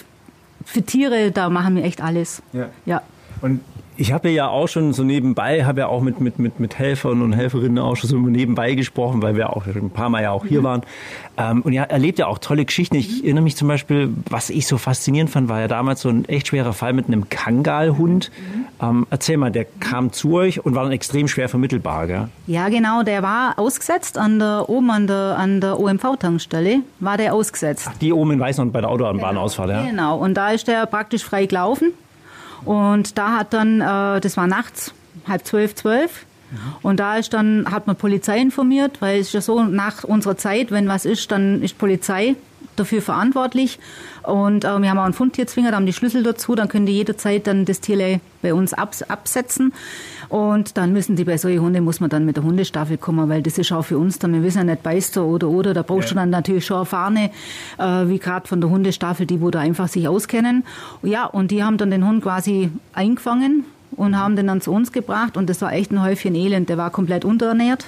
für 0.65 0.81
Tiere, 0.81 1.31
da 1.31 1.49
machen 1.49 1.75
wir 1.75 1.83
echt 1.83 2.01
alles. 2.01 2.41
Ja. 2.53 2.69
ja. 2.85 3.01
Und 3.41 3.61
ich 3.97 4.11
habe 4.11 4.29
ja 4.29 4.47
auch 4.47 4.67
schon 4.67 4.93
so 4.93 5.03
nebenbei, 5.03 5.65
habe 5.65 5.81
ja 5.81 5.87
auch 5.87 6.01
mit, 6.01 6.21
mit, 6.21 6.37
mit, 6.37 6.59
mit 6.59 6.77
Helfern 6.77 7.21
und 7.21 7.33
Helferinnen 7.33 7.79
auch 7.79 7.95
schon 7.95 8.09
so 8.09 8.17
nebenbei 8.17 8.75
gesprochen, 8.75 9.21
weil 9.21 9.35
wir 9.35 9.55
auch 9.55 9.65
ein 9.65 9.89
paar 9.89 10.09
Mal 10.09 10.23
ja 10.23 10.31
auch 10.31 10.45
hier 10.45 10.59
mhm. 10.59 10.65
waren. 10.65 10.81
Ähm, 11.37 11.61
und 11.63 11.73
ja, 11.73 11.83
erlebt 11.83 12.19
ja 12.19 12.27
auch 12.27 12.37
tolle 12.37 12.63
Geschichten. 12.63 12.95
Ich 12.95 13.23
erinnere 13.23 13.43
mich 13.43 13.55
zum 13.55 13.67
Beispiel, 13.67 14.13
was 14.29 14.49
ich 14.49 14.67
so 14.67 14.77
faszinierend 14.77 15.31
fand, 15.31 15.49
war 15.49 15.61
ja 15.61 15.67
damals 15.67 16.01
so 16.01 16.09
ein 16.09 16.25
echt 16.25 16.47
schwerer 16.47 16.73
Fall 16.73 16.93
mit 16.93 17.07
einem 17.07 17.29
Kangalhund. 17.29 18.31
Mhm. 18.31 18.65
Ähm, 18.79 19.07
erzähl 19.09 19.37
mal, 19.37 19.51
der 19.51 19.65
kam 19.65 20.13
zu 20.13 20.33
euch 20.33 20.63
und 20.63 20.75
war 20.75 20.83
dann 20.83 20.91
extrem 20.91 21.27
schwer 21.27 21.49
vermittelbar, 21.49 22.05
gell? 22.05 22.27
Ja, 22.45 22.69
genau, 22.69 23.01
der 23.01 23.23
war 23.23 23.57
ausgesetzt 23.57 24.17
an 24.19 24.37
der, 24.37 24.69
oben 24.69 24.91
an 24.91 25.07
der, 25.07 25.35
an 25.37 25.59
der 25.59 25.79
OMV-Tankstelle, 25.79 26.81
war 26.99 27.17
der 27.17 27.33
ausgesetzt. 27.33 27.87
Ach, 27.89 27.97
die 27.97 28.13
oben 28.13 28.33
in 28.33 28.39
Weißenhund 28.39 28.71
bei 28.71 28.81
der 28.81 28.91
Autobahnaussfahrt, 28.91 29.69
genau, 29.69 29.81
ja? 29.81 29.89
Genau, 29.89 30.17
und 30.17 30.35
da 30.35 30.51
ist 30.51 30.67
der 30.67 30.85
praktisch 30.85 31.23
frei 31.23 31.47
gelaufen. 31.47 31.93
Und 32.65 33.17
da 33.17 33.37
hat 33.37 33.53
dann, 33.53 33.81
äh, 33.81 34.19
das 34.19 34.37
war 34.37 34.47
nachts, 34.47 34.93
halb 35.27 35.45
zwölf, 35.45 35.75
zwölf. 35.75 36.25
Und 36.81 36.99
da 36.99 37.17
ist 37.17 37.33
dann, 37.33 37.69
hat 37.69 37.87
man 37.87 37.97
Polizei 37.97 38.39
informiert, 38.39 39.01
weil 39.01 39.19
es 39.19 39.27
ist 39.27 39.33
ja 39.33 39.41
so, 39.41 39.63
nach 39.63 40.03
unserer 40.03 40.37
Zeit, 40.37 40.71
wenn 40.71 40.87
was 40.87 41.05
ist, 41.05 41.31
dann 41.31 41.61
ist 41.61 41.77
Polizei 41.77 42.35
dafür 42.79 43.01
verantwortlich. 43.01 43.79
Und 44.23 44.65
äh, 44.65 44.79
wir 44.79 44.89
haben 44.89 44.97
auch 44.97 45.05
einen 45.05 45.13
Fundtierzwinger, 45.13 45.71
da 45.71 45.77
haben 45.77 45.85
die 45.85 45.93
Schlüssel 45.93 46.23
dazu, 46.23 46.55
dann 46.55 46.67
können 46.67 46.85
die 46.85 46.93
jederzeit 46.93 47.47
dann 47.47 47.65
das 47.65 47.79
Tierle 47.79 48.19
bei 48.41 48.53
uns 48.53 48.73
abs 48.73 49.03
absetzen. 49.03 49.73
Und 50.29 50.77
dann 50.77 50.91
müssen 50.91 51.15
die 51.15 51.23
bei 51.23 51.37
solchen 51.37 51.61
Hunden, 51.61 51.83
muss 51.83 51.99
man 51.99 52.09
dann 52.09 52.25
mit 52.25 52.35
der 52.35 52.43
Hundestaffel 52.43 52.97
kommen, 52.97 53.29
weil 53.29 53.41
das 53.41 53.57
ist 53.57 53.71
auch 53.71 53.83
für 53.83 53.97
uns 53.97 54.19
dann, 54.19 54.33
wir 54.33 54.43
wissen 54.43 54.59
ja 54.59 54.63
nicht, 54.65 54.83
beißt 54.83 55.15
du 55.15 55.21
oder 55.21 55.47
oder, 55.47 55.73
da 55.73 55.83
brauchst 55.83 56.09
ja. 56.09 56.15
du 56.15 56.15
dann 56.15 56.29
natürlich 56.29 56.65
schon 56.65 56.77
erfahrene, 56.77 57.31
äh, 57.77 58.07
wie 58.07 58.19
gerade 58.19 58.47
von 58.47 58.59
der 58.59 58.69
Hundestaffel, 58.69 59.25
die 59.25 59.39
wo 59.39 59.51
da 59.51 59.59
einfach 59.59 59.87
sich 59.87 60.07
auskennen. 60.07 60.63
Ja, 61.03 61.25
und 61.25 61.51
die 61.51 61.63
haben 61.63 61.77
dann 61.77 61.91
den 61.91 62.05
Hund 62.05 62.23
quasi 62.23 62.69
eingefangen 62.93 63.65
und 63.91 64.17
haben 64.17 64.35
den 64.35 64.47
dann 64.47 64.61
zu 64.61 64.71
uns 64.71 64.91
gebracht 64.91 65.37
und 65.37 65.49
das 65.49 65.61
war 65.61 65.71
echt 65.71 65.91
ein 65.91 66.01
Häufchen 66.01 66.35
Elend, 66.35 66.69
der 66.69 66.77
war 66.77 66.89
komplett 66.89 67.23
unterernährt 67.23 67.87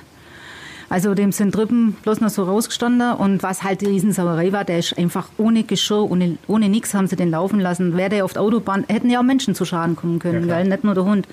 Also 0.89 1.13
dem 1.13 1.31
sind 1.31 1.55
Rippen 1.55 1.93
bloß 2.01 2.19
noch 2.19 2.29
so 2.29 2.43
rausgestanden 2.43 3.13
und 3.13 3.43
was 3.43 3.63
halt 3.63 3.81
die 3.81 3.85
Riesensauerei 3.85 4.51
war, 4.51 4.65
der 4.65 4.79
ist 4.79 4.97
einfach 4.97 5.29
ohne 5.37 5.63
Geschirr, 5.63 6.09
ohne, 6.09 6.37
ohne 6.47 6.67
nichts 6.67 6.95
haben 6.95 7.05
sie 7.05 7.15
den 7.15 7.29
laufen 7.29 7.59
lassen. 7.59 7.95
Wäre 7.95 8.09
der 8.09 8.25
auf 8.25 8.33
der 8.33 8.41
Autobahn, 8.41 8.85
hätten 8.87 9.09
ja 9.09 9.19
auch 9.19 9.23
Menschen 9.23 9.53
zu 9.53 9.65
Schaden 9.65 9.95
kommen 9.95 10.17
können, 10.17 10.49
ja, 10.49 10.63
nicht 10.63 10.83
nur 10.83 10.95
der 10.95 11.05
Hund. 11.05 11.27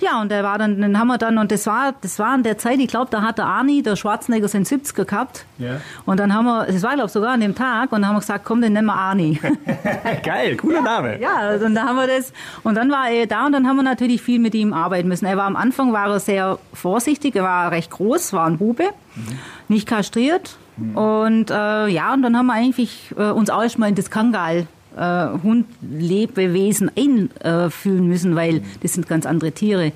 Ja, 0.00 0.20
und 0.20 0.30
der 0.30 0.44
war 0.44 0.58
dann, 0.58 0.80
den 0.80 0.98
haben 0.98 1.08
wir 1.08 1.16
dann, 1.16 1.38
und 1.38 1.50
das 1.50 1.66
war, 1.66 1.94
das 2.02 2.18
war 2.18 2.34
in 2.34 2.42
der 2.42 2.58
Zeit, 2.58 2.78
ich 2.80 2.88
glaube, 2.88 3.08
da 3.10 3.22
hat 3.22 3.38
der 3.38 3.46
Arni, 3.46 3.82
der 3.82 3.96
Schwarzenegger, 3.96 4.48
sein 4.48 4.64
70er 4.64 5.04
gehabt. 5.04 5.46
Ja. 5.56 5.80
Und 6.04 6.20
dann 6.20 6.34
haben 6.34 6.44
wir, 6.44 6.66
das 6.66 6.82
war 6.82 6.92
glaube 6.94 7.06
ich 7.06 7.12
sogar 7.12 7.32
an 7.32 7.40
dem 7.40 7.54
Tag, 7.54 7.92
und 7.92 8.02
dann 8.02 8.08
haben 8.08 8.16
wir 8.16 8.20
gesagt, 8.20 8.44
komm, 8.44 8.60
den 8.60 8.74
nennen 8.74 8.86
wir 8.86 8.94
Arni. 8.94 9.40
Geil, 10.22 10.56
cooler 10.58 10.82
Name. 10.82 11.18
Ja, 11.18 11.54
und 11.54 11.74
dann 11.74 11.88
haben 11.88 11.96
wir 11.96 12.06
das, 12.06 12.32
und 12.62 12.74
dann 12.74 12.90
war 12.90 13.08
er 13.08 13.26
da 13.26 13.46
und 13.46 13.52
dann 13.52 13.66
haben 13.66 13.76
wir 13.76 13.82
natürlich 13.82 14.20
viel 14.20 14.38
mit 14.38 14.54
ihm 14.54 14.74
arbeiten 14.74 15.08
müssen. 15.08 15.24
Er 15.24 15.38
war 15.38 15.46
am 15.46 15.56
Anfang, 15.56 15.94
war 15.94 16.08
er 16.08 16.20
sehr 16.20 16.58
vorsichtig, 16.74 17.36
er 17.36 17.44
war 17.44 17.70
recht 17.70 17.90
groß, 17.90 18.34
war 18.34 18.46
ein 18.46 18.58
Bube 18.58 18.90
mhm. 19.16 19.38
nicht 19.68 19.86
kastriert. 19.86 20.56
Mhm. 20.76 20.96
Und 20.96 21.50
äh, 21.50 21.88
ja, 21.88 22.14
und 22.14 22.22
dann 22.22 22.36
haben 22.36 22.46
wir 22.46 22.54
eigentlich 22.54 23.14
äh, 23.16 23.30
uns 23.30 23.50
auch 23.50 23.62
erstmal 23.62 23.88
in 23.88 23.94
das 23.94 24.10
Kangal 24.10 24.66
äh, 24.96 25.28
Hundlebewesen 25.42 26.90
einfühlen 26.96 28.04
äh, 28.04 28.08
müssen, 28.08 28.36
weil 28.36 28.62
das 28.82 28.92
sind 28.92 29.08
ganz 29.08 29.26
andere 29.26 29.52
Tiere. 29.52 29.92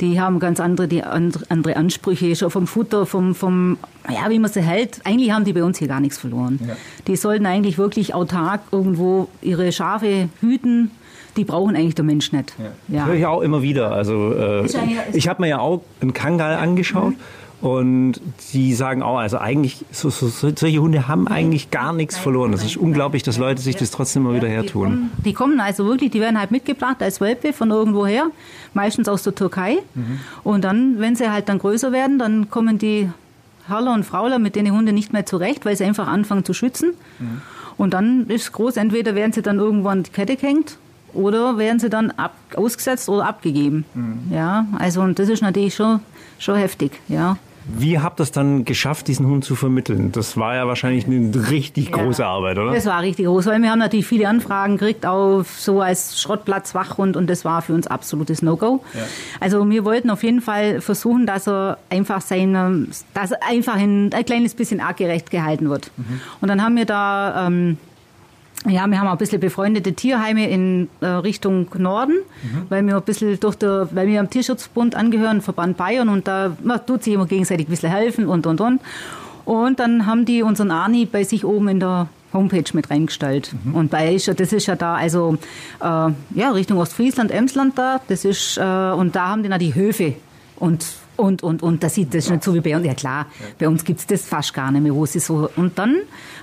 Die 0.00 0.18
haben 0.18 0.38
ganz 0.38 0.60
andere, 0.60 0.88
die 0.88 1.04
andere 1.04 1.76
Ansprüche, 1.76 2.34
schon 2.34 2.50
vom 2.50 2.66
Futter, 2.66 3.04
vom, 3.04 3.34
vom, 3.34 3.76
ja, 4.08 4.30
wie 4.30 4.38
man 4.38 4.50
sie 4.50 4.62
hält. 4.62 5.00
Eigentlich 5.04 5.30
haben 5.30 5.44
die 5.44 5.52
bei 5.52 5.62
uns 5.62 5.78
hier 5.78 5.88
gar 5.88 6.00
nichts 6.00 6.16
verloren. 6.16 6.58
Ja. 6.66 6.74
Die 7.06 7.16
sollten 7.16 7.44
eigentlich 7.44 7.76
wirklich 7.76 8.14
autark 8.14 8.62
irgendwo 8.72 9.28
ihre 9.42 9.70
Schafe 9.72 10.30
hüten, 10.40 10.90
die 11.36 11.44
brauchen 11.44 11.76
eigentlich 11.76 11.94
der 11.94 12.04
Mensch 12.04 12.32
nicht. 12.32 12.54
Ja. 12.58 12.96
ja. 12.96 13.06
Höre 13.06 13.14
ich 13.14 13.26
auch 13.26 13.42
immer 13.42 13.60
wieder. 13.60 13.92
Also 13.92 14.32
äh, 14.32 14.66
ich 15.12 15.28
habe 15.28 15.42
mir 15.42 15.48
ja 15.48 15.58
auch 15.58 15.82
einen 16.00 16.14
Kangal 16.14 16.56
angeschaut. 16.56 17.10
Mhm. 17.10 17.16
Und 17.60 18.20
die 18.54 18.72
sagen 18.72 19.02
auch, 19.02 19.18
also 19.18 19.36
eigentlich, 19.36 19.84
so, 19.92 20.08
so, 20.08 20.28
solche 20.28 20.78
Hunde 20.78 21.08
haben 21.08 21.28
eigentlich 21.28 21.70
gar 21.70 21.92
nichts 21.92 22.16
verloren. 22.16 22.52
Das 22.52 22.64
ist 22.64 22.78
unglaublich, 22.78 23.22
dass 23.22 23.36
Leute 23.36 23.60
sich 23.60 23.76
das 23.76 23.90
trotzdem 23.90 24.24
immer 24.24 24.34
wieder 24.34 24.48
hertun. 24.48 24.70
Die 24.70 24.72
kommen, 24.72 25.10
die 25.24 25.32
kommen 25.34 25.60
also 25.60 25.84
wirklich, 25.84 26.10
die 26.10 26.20
werden 26.20 26.38
halt 26.38 26.52
mitgebracht 26.52 27.02
als 27.02 27.20
Welpe 27.20 27.52
von 27.52 27.70
irgendwoher, 27.70 28.30
meistens 28.72 29.08
aus 29.08 29.22
der 29.24 29.34
Türkei. 29.34 29.78
Mhm. 29.94 30.20
Und 30.42 30.64
dann, 30.64 31.00
wenn 31.00 31.16
sie 31.16 31.30
halt 31.30 31.50
dann 31.50 31.58
größer 31.58 31.92
werden, 31.92 32.18
dann 32.18 32.48
kommen 32.48 32.78
die 32.78 33.10
Herrler 33.68 33.92
und 33.92 34.04
Frauler 34.04 34.38
mit 34.38 34.56
den 34.56 34.70
Hunden 34.72 34.94
nicht 34.94 35.12
mehr 35.12 35.26
zurecht, 35.26 35.66
weil 35.66 35.76
sie 35.76 35.84
einfach 35.84 36.08
anfangen 36.08 36.46
zu 36.46 36.54
schützen. 36.54 36.92
Mhm. 37.18 37.42
Und 37.76 37.94
dann 37.94 38.26
ist 38.28 38.52
groß, 38.52 38.78
entweder 38.78 39.14
werden 39.14 39.32
sie 39.32 39.42
dann 39.42 39.58
irgendwann 39.58 40.02
die 40.02 40.10
Kette 40.10 40.36
gehängt 40.36 40.78
oder 41.12 41.58
werden 41.58 41.78
sie 41.78 41.90
dann 41.90 42.10
ab, 42.12 42.34
ausgesetzt 42.54 43.08
oder 43.08 43.26
abgegeben. 43.26 43.84
Mhm. 43.94 44.32
Ja, 44.32 44.66
also 44.78 45.02
und 45.02 45.18
das 45.18 45.28
ist 45.28 45.42
natürlich 45.42 45.74
schon, 45.74 46.00
schon 46.38 46.56
heftig, 46.56 46.92
ja. 47.08 47.36
Wie 47.64 47.98
habt 47.98 48.20
ihr 48.20 48.24
es 48.24 48.32
dann 48.32 48.64
geschafft, 48.64 49.08
diesen 49.08 49.26
Hund 49.26 49.44
zu 49.44 49.54
vermitteln? 49.54 50.12
Das 50.12 50.36
war 50.36 50.54
ja 50.54 50.66
wahrscheinlich 50.66 51.06
eine 51.06 51.50
richtig 51.50 51.92
große 51.92 52.24
Arbeit, 52.24 52.58
oder? 52.58 52.72
Das 52.72 52.86
war 52.86 53.02
richtig 53.02 53.26
groß, 53.26 53.46
weil 53.46 53.60
wir 53.62 53.70
haben 53.70 53.78
natürlich 53.78 54.06
viele 54.06 54.28
Anfragen 54.28 54.78
gekriegt, 54.78 55.04
auch 55.06 55.44
so 55.44 55.80
als 55.80 56.20
Schrottplatz, 56.20 56.74
Wachhund 56.74 57.16
und 57.16 57.28
das 57.28 57.44
war 57.44 57.62
für 57.62 57.74
uns 57.74 57.86
absolutes 57.86 58.42
No-Go. 58.42 58.82
Ja. 58.94 59.00
Also 59.40 59.68
wir 59.68 59.84
wollten 59.84 60.10
auf 60.10 60.22
jeden 60.22 60.40
Fall 60.40 60.80
versuchen, 60.80 61.26
dass 61.26 61.46
er 61.46 61.78
einfach 61.90 62.20
sein, 62.22 62.88
dass 63.14 63.32
er 63.32 63.46
einfach 63.46 63.76
ein, 63.76 64.12
ein 64.12 64.24
kleines 64.24 64.54
bisschen 64.54 64.80
artgerecht 64.80 65.30
gehalten 65.30 65.68
wird. 65.68 65.90
Mhm. 65.96 66.20
Und 66.40 66.48
dann 66.48 66.62
haben 66.62 66.76
wir 66.76 66.86
da 66.86 67.46
ähm, 67.46 67.78
ja, 68.68 68.86
wir 68.86 69.00
haben 69.00 69.06
auch 69.06 69.12
ein 69.12 69.18
bisschen 69.18 69.40
befreundete 69.40 69.94
Tierheime 69.94 70.48
in 70.50 70.90
äh, 71.00 71.06
Richtung 71.06 71.68
Norden, 71.78 72.16
mhm. 72.42 72.62
weil 72.68 72.86
wir 72.86 72.96
ein 72.96 73.02
bisschen 73.02 73.40
durch 73.40 73.56
der, 73.56 73.88
weil 73.92 74.06
wir 74.06 74.20
am 74.20 74.28
Tierschutzbund 74.28 74.94
angehören, 74.94 75.40
Verband 75.40 75.78
Bayern 75.78 76.10
und 76.10 76.28
da 76.28 76.56
man 76.62 76.84
tut 76.84 77.02
sich 77.02 77.14
immer 77.14 77.26
gegenseitig 77.26 77.68
ein 77.68 77.70
bisschen 77.70 77.90
helfen 77.90 78.26
und 78.26 78.46
und 78.46 78.60
und. 78.60 78.80
Und 79.46 79.80
dann 79.80 80.04
haben 80.06 80.26
die 80.26 80.42
unseren 80.42 80.70
Arni 80.70 81.06
bei 81.06 81.24
sich 81.24 81.44
oben 81.44 81.68
in 81.68 81.80
der 81.80 82.08
Homepage 82.32 82.64
mit 82.74 82.90
reingestellt. 82.90 83.50
Mhm. 83.64 83.74
Und 83.74 83.90
bei 83.90 84.14
das 84.14 84.52
ist 84.52 84.66
ja 84.66 84.76
da, 84.76 84.94
also 84.94 85.38
äh, 85.80 85.84
ja, 85.84 86.50
Richtung 86.52 86.78
Ostfriesland, 86.78 87.30
Emsland 87.30 87.78
da, 87.78 88.00
das 88.08 88.24
ist, 88.24 88.58
äh, 88.58 88.60
und 88.62 89.16
da 89.16 89.28
haben 89.28 89.42
die 89.42 89.58
die 89.58 89.74
Höfe. 89.74 90.14
Und 90.56 90.84
und, 91.20 91.42
und, 91.42 91.62
und 91.62 91.82
das 91.82 91.94
sieht 91.94 92.14
das 92.14 92.30
nicht 92.30 92.42
so 92.42 92.54
wie 92.54 92.60
bei 92.60 92.76
uns. 92.76 92.86
Ja 92.86 92.94
klar, 92.94 93.26
ja. 93.38 93.46
bei 93.58 93.68
uns 93.68 93.84
gibt 93.84 94.00
es 94.00 94.06
das 94.06 94.26
fast 94.26 94.54
gar 94.54 94.70
nicht 94.70 94.82
mehr, 94.82 94.94
wo 94.94 95.06
sie 95.06 95.20
so. 95.20 95.48
Und 95.56 95.78
dann 95.78 95.96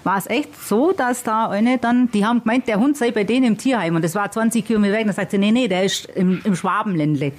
war 0.04 0.18
es 0.18 0.28
echt 0.28 0.50
so, 0.62 0.94
dass 0.94 1.24
da 1.24 1.50
eine 1.50 1.78
dann, 1.78 2.10
die 2.12 2.26
haben 2.26 2.42
gemeint, 2.42 2.68
der 2.68 2.80
Hund 2.80 2.98
sei 2.98 3.12
bei 3.12 3.24
denen 3.24 3.46
im 3.46 3.58
Tierheim 3.58 3.96
und 3.96 4.04
das 4.04 4.16
war 4.16 4.32
20 4.32 4.66
Kilometer 4.66 4.94
weg. 4.94 5.06
Dann 5.06 5.16
sagt 5.16 5.32
sie, 5.32 5.38
nee, 5.38 5.52
nee, 5.52 5.68
der 5.68 5.84
ist 5.84 6.06
im, 6.06 6.42
im 6.44 6.56
Schwabenländle. 6.56 7.34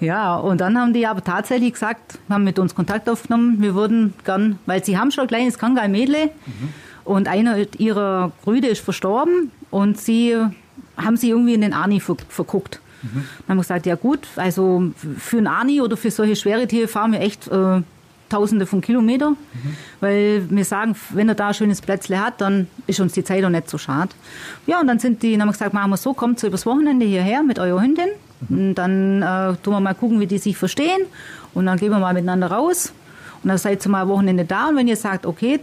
Ja, 0.00 0.34
und 0.34 0.60
dann 0.60 0.76
haben 0.76 0.92
die 0.92 1.06
aber 1.06 1.22
tatsächlich 1.22 1.74
gesagt, 1.74 2.18
haben 2.28 2.42
mit 2.42 2.58
uns 2.58 2.74
Kontakt 2.74 3.08
aufgenommen, 3.08 3.62
wir 3.62 3.76
würden 3.76 4.14
gern, 4.24 4.58
weil 4.66 4.84
sie 4.84 4.98
haben 4.98 5.12
schon 5.12 5.22
ein 5.22 5.28
kleines 5.28 5.58
Kangal-Mädle 5.58 6.26
mhm. 6.26 6.68
und 7.04 7.28
einer 7.28 7.56
ihrer 7.78 8.32
Brüder 8.42 8.68
ist 8.68 8.80
verstorben 8.80 9.52
und 9.70 10.00
sie 10.00 10.36
haben 10.96 11.16
sie 11.16 11.30
irgendwie 11.30 11.54
in 11.54 11.60
den 11.60 11.72
Arni 11.72 12.00
verguckt. 12.00 12.80
Mhm. 13.02 13.08
Dann 13.12 13.48
haben 13.48 13.56
wir 13.56 13.62
gesagt, 13.62 13.86
ja 13.86 13.94
gut, 13.94 14.20
also 14.36 14.92
für 15.18 15.38
ein 15.38 15.46
Ani 15.46 15.80
oder 15.80 15.96
für 15.96 16.10
solche 16.10 16.36
schwere 16.36 16.66
Tiere 16.66 16.88
fahren 16.88 17.12
wir 17.12 17.20
echt 17.20 17.48
äh, 17.48 17.82
Tausende 18.28 18.64
von 18.64 18.80
Kilometern, 18.80 19.32
mhm. 19.32 19.76
weil 20.00 20.46
wir 20.48 20.64
sagen, 20.64 20.96
wenn 21.10 21.28
er 21.28 21.34
da 21.34 21.48
ein 21.48 21.54
schönes 21.54 21.82
Plätzle 21.82 22.18
hat, 22.18 22.40
dann 22.40 22.66
ist 22.86 22.98
uns 22.98 23.12
die 23.12 23.24
Zeit 23.24 23.44
auch 23.44 23.50
nicht 23.50 23.68
so 23.68 23.76
schade. 23.76 24.08
Ja, 24.66 24.80
und 24.80 24.86
dann 24.86 24.98
sind 24.98 25.22
die, 25.22 25.32
dann 25.32 25.42
haben 25.42 25.48
wir 25.48 25.52
gesagt, 25.52 25.74
machen 25.74 25.90
wir 25.90 25.98
so, 25.98 26.14
kommt 26.14 26.40
so 26.40 26.46
übers 26.46 26.64
Wochenende 26.64 27.04
hierher 27.04 27.42
mit 27.42 27.58
eurer 27.58 27.82
Hündin. 27.82 28.08
Und 28.48 28.76
dann 28.76 29.20
äh, 29.20 29.54
tun 29.62 29.74
wir 29.74 29.80
mal 29.80 29.94
gucken, 29.94 30.18
wie 30.18 30.26
die 30.26 30.38
sich 30.38 30.56
verstehen. 30.56 31.02
Und 31.52 31.66
dann 31.66 31.78
gehen 31.78 31.90
wir 31.90 31.98
mal 31.98 32.14
miteinander 32.14 32.46
raus. 32.46 32.94
Und 33.42 33.48
dann 33.48 33.58
seid 33.58 33.84
ihr 33.84 33.90
mal 33.90 34.02
ein 34.02 34.08
Wochenende 34.08 34.46
da. 34.46 34.68
Und 34.68 34.76
wenn 34.76 34.88
ihr 34.88 34.96
sagt, 34.96 35.26
okay, 35.26 35.60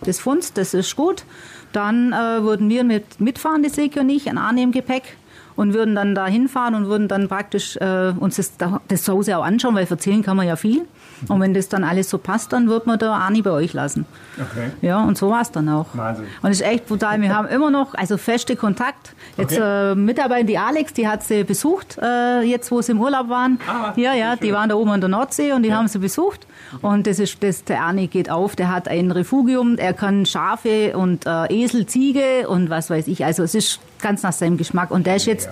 das 0.00 0.18
funzt, 0.18 0.58
das 0.58 0.74
ist 0.74 0.96
gut, 0.96 1.24
dann 1.72 2.12
äh, 2.12 2.42
würden 2.42 2.68
wir 2.68 2.82
mit, 2.82 3.20
mitfahren, 3.20 3.62
die 3.62 3.68
Seki 3.68 4.00
und 4.00 4.08
ich, 4.10 4.28
ein 4.28 4.38
Arne 4.38 4.62
im 4.62 4.72
Gepäck 4.72 5.16
und 5.58 5.74
würden 5.74 5.96
dann 5.96 6.14
da 6.14 6.28
hinfahren 6.28 6.76
und 6.76 6.86
würden 6.86 7.08
dann 7.08 7.26
praktisch 7.26 7.76
äh, 7.78 8.12
uns 8.16 8.36
das, 8.36 8.52
das 8.86 9.02
Zuhause 9.02 9.36
auch 9.36 9.42
anschauen, 9.42 9.74
weil 9.74 9.88
erzählen 9.90 10.22
kann 10.22 10.36
man 10.36 10.46
ja 10.46 10.54
viel. 10.54 10.86
Und 11.26 11.40
wenn 11.40 11.54
das 11.54 11.68
dann 11.68 11.84
alles 11.84 12.08
so 12.10 12.18
passt, 12.18 12.52
dann 12.52 12.68
wird 12.68 12.86
man 12.86 12.98
da 12.98 13.18
Ani 13.18 13.42
bei 13.42 13.50
euch 13.50 13.72
lassen. 13.72 14.06
Okay. 14.36 14.70
Ja, 14.82 15.02
und 15.02 15.18
so 15.18 15.30
war 15.30 15.40
es 15.40 15.50
dann 15.50 15.68
auch. 15.68 15.86
Wahnsinn. 15.94 16.26
Und 16.42 16.50
es 16.50 16.60
ist 16.60 16.66
echt 16.66 16.86
brutal. 16.86 17.20
Wir 17.20 17.34
haben 17.34 17.48
immer 17.48 17.70
noch, 17.70 17.94
also 17.94 18.16
feste 18.16 18.56
Kontakt. 18.56 19.14
Jetzt 19.36 19.56
okay. 19.56 19.92
äh, 19.92 19.94
Mitarbeiter, 19.94 20.44
die 20.44 20.58
Alex, 20.58 20.92
die 20.92 21.08
hat 21.08 21.24
sie 21.24 21.44
besucht, 21.44 21.98
äh, 22.00 22.42
jetzt 22.42 22.70
wo 22.70 22.80
sie 22.80 22.92
im 22.92 23.00
Urlaub 23.00 23.28
waren. 23.28 23.58
Ah, 23.68 23.92
ja, 23.96 24.14
ja, 24.14 24.36
die 24.36 24.52
waren 24.52 24.68
da 24.68 24.76
oben 24.76 24.90
an 24.90 25.00
der 25.00 25.08
Nordsee 25.08 25.52
und 25.52 25.62
die 25.62 25.70
ja. 25.70 25.76
haben 25.76 25.88
sie 25.88 25.98
besucht. 25.98 26.46
Und 26.82 27.06
das 27.06 27.18
ist, 27.18 27.42
das, 27.42 27.64
der 27.64 27.82
Ani 27.82 28.06
geht 28.06 28.30
auf, 28.30 28.54
der 28.54 28.70
hat 28.70 28.88
ein 28.88 29.10
Refugium, 29.10 29.76
er 29.76 29.94
kann 29.94 30.26
Schafe 30.26 30.96
und 30.96 31.26
äh, 31.26 31.52
Esel, 31.52 31.86
Ziege 31.86 32.48
und 32.48 32.70
was 32.70 32.90
weiß 32.90 33.08
ich. 33.08 33.24
Also 33.24 33.42
es 33.42 33.54
ist 33.54 33.80
ganz 34.00 34.22
nach 34.22 34.32
seinem 34.32 34.56
Geschmack. 34.56 34.90
Und 34.90 35.06
der 35.06 35.16
ist 35.16 35.26
jetzt, 35.26 35.48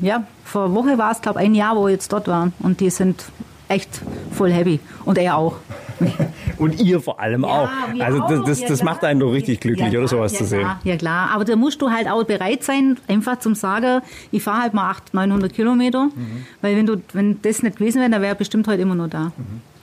ja, 0.00 0.24
vor 0.44 0.74
Woche 0.74 0.98
war 0.98 1.12
es, 1.12 1.20
glaube 1.20 1.40
ich, 1.40 1.46
ein 1.46 1.54
Jahr, 1.54 1.76
wo 1.76 1.86
wir 1.86 1.90
jetzt 1.90 2.12
dort 2.12 2.28
waren. 2.28 2.52
Und 2.60 2.80
die 2.80 2.90
sind 2.90 3.24
echt 3.72 4.00
voll 4.32 4.52
happy. 4.52 4.80
Und 5.04 5.18
er 5.18 5.36
auch. 5.36 5.56
Und 6.58 6.80
ihr 6.80 7.00
vor 7.00 7.18
allem 7.20 7.42
ja, 7.42 7.48
auch. 7.48 7.68
Also 7.98 8.20
das, 8.20 8.44
das, 8.44 8.68
das 8.68 8.78
ja, 8.80 8.84
macht 8.84 9.04
einen 9.04 9.20
doch 9.20 9.32
richtig 9.32 9.60
glücklich, 9.60 9.92
ja, 9.92 9.98
oder 9.98 10.08
sowas 10.08 10.34
zu 10.34 10.44
sehen. 10.44 10.68
Ja 10.84 10.96
klar, 10.96 11.30
aber 11.30 11.44
da 11.44 11.56
musst 11.56 11.80
du 11.82 11.90
halt 11.90 12.08
auch 12.08 12.22
bereit 12.24 12.62
sein, 12.62 12.98
einfach 13.08 13.38
zum 13.38 13.54
sagen, 13.54 14.02
ich 14.30 14.42
fahre 14.42 14.62
halt 14.62 14.74
mal 14.74 14.90
800, 14.90 15.14
900 15.14 15.52
Kilometer, 15.52 16.04
mhm. 16.04 16.46
weil 16.60 16.76
wenn 16.76 16.86
du, 16.86 17.02
wenn 17.12 17.40
das 17.42 17.62
nicht 17.62 17.76
gewesen 17.76 18.00
wäre, 18.00 18.10
dann 18.10 18.20
wäre 18.20 18.34
er 18.34 18.36
bestimmt 18.36 18.68
heute 18.68 18.82
immer 18.82 18.94
noch 18.94 19.08
da. 19.08 19.32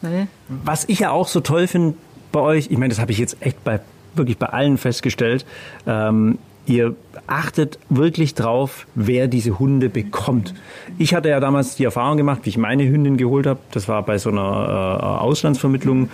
Mhm. 0.02 0.28
Was 0.64 0.88
ich 0.88 1.00
ja 1.00 1.12
auch 1.12 1.28
so 1.28 1.42
toll 1.42 1.68
finde 1.68 1.96
bei 2.32 2.40
euch, 2.40 2.68
ich 2.70 2.78
meine, 2.78 2.90
das 2.90 3.00
habe 3.00 3.12
ich 3.12 3.18
jetzt 3.18 3.38
echt 3.42 3.64
bei 3.64 3.82
wirklich 4.16 4.38
bei 4.38 4.48
allen 4.48 4.78
festgestellt. 4.78 5.46
Ähm, 5.86 6.40
ihr 6.70 6.96
achtet 7.28 7.80
wirklich 7.90 8.36
drauf, 8.36 8.86
wer 8.96 9.28
diese 9.28 9.60
Hunde 9.60 9.90
bekommt. 9.90 10.54
Ich 10.98 11.14
hatte 11.14 11.30
ja 11.30 11.40
damals 11.40 11.76
die 11.76 11.84
Erfahrung 11.84 12.18
gemacht, 12.18 12.42
wie 12.44 12.50
ich 12.50 12.58
meine 12.58 12.88
Hündin 12.88 13.18
geholt 13.18 13.48
habe. 13.48 13.60
Das 13.72 13.88
war 13.88 14.04
bei 14.04 14.18
so 14.18 14.30
einer 14.30 14.40
äh, 14.40 15.06
Auslandsvermittlung. 15.24 16.10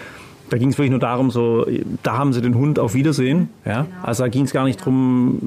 Da 0.50 0.58
ging 0.58 0.70
es 0.70 0.78
wirklich 0.78 0.92
nur 0.92 1.00
darum, 1.00 1.32
so, 1.32 1.66
da 2.04 2.18
haben 2.18 2.32
sie 2.32 2.42
den 2.42 2.56
Hund 2.56 2.78
auf 2.80 2.94
Wiedersehen. 2.94 3.50
Ja? 3.66 3.84
Genau. 3.84 3.96
Also 4.04 4.24
da 4.24 4.30
ging 4.30 4.46
es 4.46 4.52
gar 4.52 4.64
nicht 4.64 4.84
drum, 4.84 5.40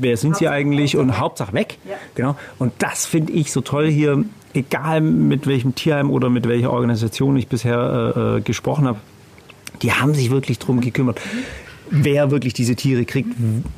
wer 0.00 0.16
sind 0.16 0.36
sie 0.36 0.48
eigentlich 0.48 0.96
und 0.96 1.18
Hauptsache 1.18 1.52
weg. 1.54 1.78
Ja. 1.88 1.96
Genau. 2.14 2.36
Und 2.58 2.72
das 2.78 3.06
finde 3.06 3.32
ich 3.32 3.50
so 3.50 3.62
toll 3.62 3.88
hier, 3.88 4.24
egal 4.52 5.00
mit 5.00 5.46
welchem 5.46 5.74
Tierheim 5.74 6.10
oder 6.10 6.28
mit 6.28 6.46
welcher 6.46 6.70
Organisation 6.70 7.36
ich 7.36 7.48
bisher 7.48 8.14
äh, 8.16 8.38
äh 8.38 8.40
gesprochen 8.42 8.86
habe. 8.86 8.98
Die 9.80 9.92
haben 9.92 10.14
sich 10.14 10.30
wirklich 10.30 10.58
drum 10.58 10.80
gekümmert 10.80 11.18
wer 11.92 12.30
wirklich 12.30 12.54
diese 12.54 12.74
Tiere 12.74 13.04
kriegt. 13.04 13.30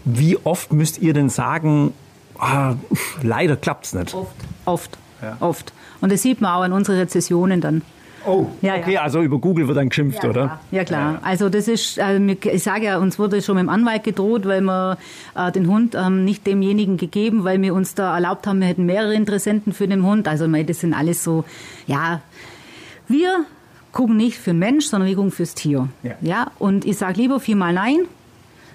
Wie 0.04 0.38
oft 0.44 0.72
müsst 0.72 1.02
ihr 1.02 1.12
denn 1.12 1.28
sagen, 1.28 1.92
ah, 2.38 2.74
leider 3.22 3.56
klappt 3.56 3.86
es 3.86 3.94
nicht? 3.94 4.14
Oft, 4.14 4.36
oft, 4.64 4.98
ja. 5.20 5.36
oft. 5.40 5.72
Und 6.00 6.12
das 6.12 6.22
sieht 6.22 6.40
man 6.40 6.52
auch 6.52 6.64
in 6.64 6.72
unseren 6.72 6.96
Rezessionen 6.96 7.60
dann. 7.60 7.82
Oh, 8.26 8.46
ja, 8.62 8.76
okay, 8.76 8.94
ja. 8.94 9.02
also 9.02 9.20
über 9.20 9.38
Google 9.38 9.68
wird 9.68 9.76
dann 9.76 9.90
geschimpft, 9.90 10.22
ja, 10.22 10.30
oder? 10.30 10.46
Klar. 10.46 10.60
Ja, 10.70 10.84
klar. 10.84 11.18
Also 11.22 11.50
das 11.50 11.68
ist, 11.68 12.00
also 12.00 12.24
ich 12.26 12.62
sage 12.62 12.86
ja, 12.86 12.98
uns 12.98 13.18
wurde 13.18 13.42
schon 13.42 13.56
mit 13.56 13.64
dem 13.64 13.68
Anwalt 13.68 14.02
gedroht, 14.02 14.46
weil 14.46 14.62
wir 14.62 14.96
äh, 15.34 15.52
den 15.52 15.68
Hund 15.68 15.94
ähm, 15.94 16.24
nicht 16.24 16.46
demjenigen 16.46 16.96
gegeben, 16.96 17.44
weil 17.44 17.60
wir 17.60 17.74
uns 17.74 17.94
da 17.94 18.14
erlaubt 18.14 18.46
haben, 18.46 18.60
wir 18.60 18.68
hätten 18.68 18.86
mehrere 18.86 19.14
Interessenten 19.14 19.74
für 19.74 19.86
den 19.88 20.04
Hund. 20.06 20.26
Also 20.26 20.46
das 20.46 20.80
sind 20.80 20.94
alles 20.94 21.22
so, 21.22 21.44
ja, 21.86 22.22
wir 23.08 23.44
gucken 23.94 24.16
nicht 24.16 24.38
für 24.38 24.50
den 24.50 24.58
Mensch, 24.58 24.86
sondern 24.86 25.08
wir 25.08 25.16
gucken 25.16 25.30
fürs 25.30 25.54
Tier. 25.54 25.88
Ja. 26.02 26.12
ja? 26.20 26.50
Und 26.58 26.84
ich 26.84 26.98
sage 26.98 27.18
lieber 27.20 27.40
viermal 27.40 27.72
Nein, 27.72 28.00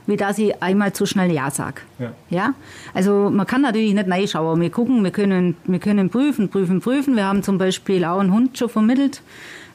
wie 0.07 0.17
dass 0.17 0.39
ich 0.39 0.63
einmal 0.63 0.93
zu 0.93 1.05
schnell 1.05 1.31
Ja 1.31 1.51
sage. 1.51 1.81
Ja. 1.99 2.11
ja. 2.29 2.53
Also 2.95 3.29
man 3.29 3.45
kann 3.45 3.61
natürlich 3.61 3.93
nicht 3.93 4.09
reinschauen. 4.09 4.59
Wir 4.59 4.71
gucken, 4.71 5.03
wir 5.03 5.11
können, 5.11 5.55
wir 5.65 5.79
können 5.79 6.09
prüfen, 6.09 6.49
prüfen, 6.49 6.81
prüfen. 6.81 7.15
Wir 7.15 7.25
haben 7.25 7.43
zum 7.43 7.59
Beispiel 7.59 8.03
auch 8.05 8.19
einen 8.19 8.33
Hund 8.33 8.57
schon 8.57 8.69
vermittelt. 8.69 9.21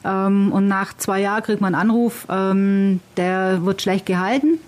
Ähm, 0.03 0.51
und 0.51 0.67
nach 0.67 0.97
zwei 0.97 1.21
Jahren 1.21 1.43
kriegt 1.43 1.61
man 1.61 1.73
einen 1.73 1.89
Anruf, 1.89 2.27
ähm, 2.29 2.99
der 3.15 3.63
wird 3.63 3.81
schlecht 3.81 4.05
gehalten. 4.05 4.59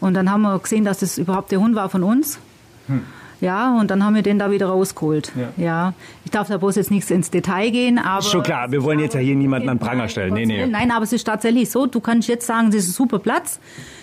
Und 0.00 0.14
dann 0.14 0.30
haben 0.30 0.42
wir 0.42 0.58
gesehen, 0.58 0.84
dass 0.84 1.00
das 1.00 1.18
überhaupt 1.18 1.50
der 1.50 1.60
Hund 1.60 1.74
war 1.74 1.88
von 1.90 2.02
uns. 2.02 2.38
Ja, 3.40 3.78
und 3.78 3.90
dann 3.90 4.04
haben 4.04 4.14
wir 4.14 4.22
den 4.22 4.38
da 4.38 4.50
wieder 4.50 4.66
rausgeholt. 4.66 5.32
Ja. 5.36 5.64
Ja. 5.64 5.92
Ich 6.24 6.30
darf 6.30 6.48
da 6.48 6.56
bloß 6.56 6.76
jetzt 6.76 6.90
nichts 6.90 7.10
ins 7.10 7.30
Detail 7.30 7.70
gehen, 7.70 7.98
aber. 7.98 8.22
Schon 8.22 8.42
klar, 8.42 8.70
wir 8.72 8.82
wollen 8.82 8.98
jetzt 8.98 9.14
ja 9.14 9.20
hier 9.20 9.36
niemanden 9.36 9.68
an 9.68 9.78
Pranger 9.78 10.08
stellen. 10.08 10.34
Nee, 10.34 10.46
nee. 10.46 10.66
Nein, 10.66 10.90
aber 10.90 11.04
es 11.04 11.12
ist 11.12 11.24
tatsächlich 11.24 11.70
so, 11.70 11.86
du 11.86 12.00
kannst 12.00 12.28
jetzt 12.28 12.46
sagen, 12.46 12.66
das 12.70 12.80
ist 12.84 12.88
ein 12.90 12.92
super 12.94 13.18
Platz. 13.20 13.60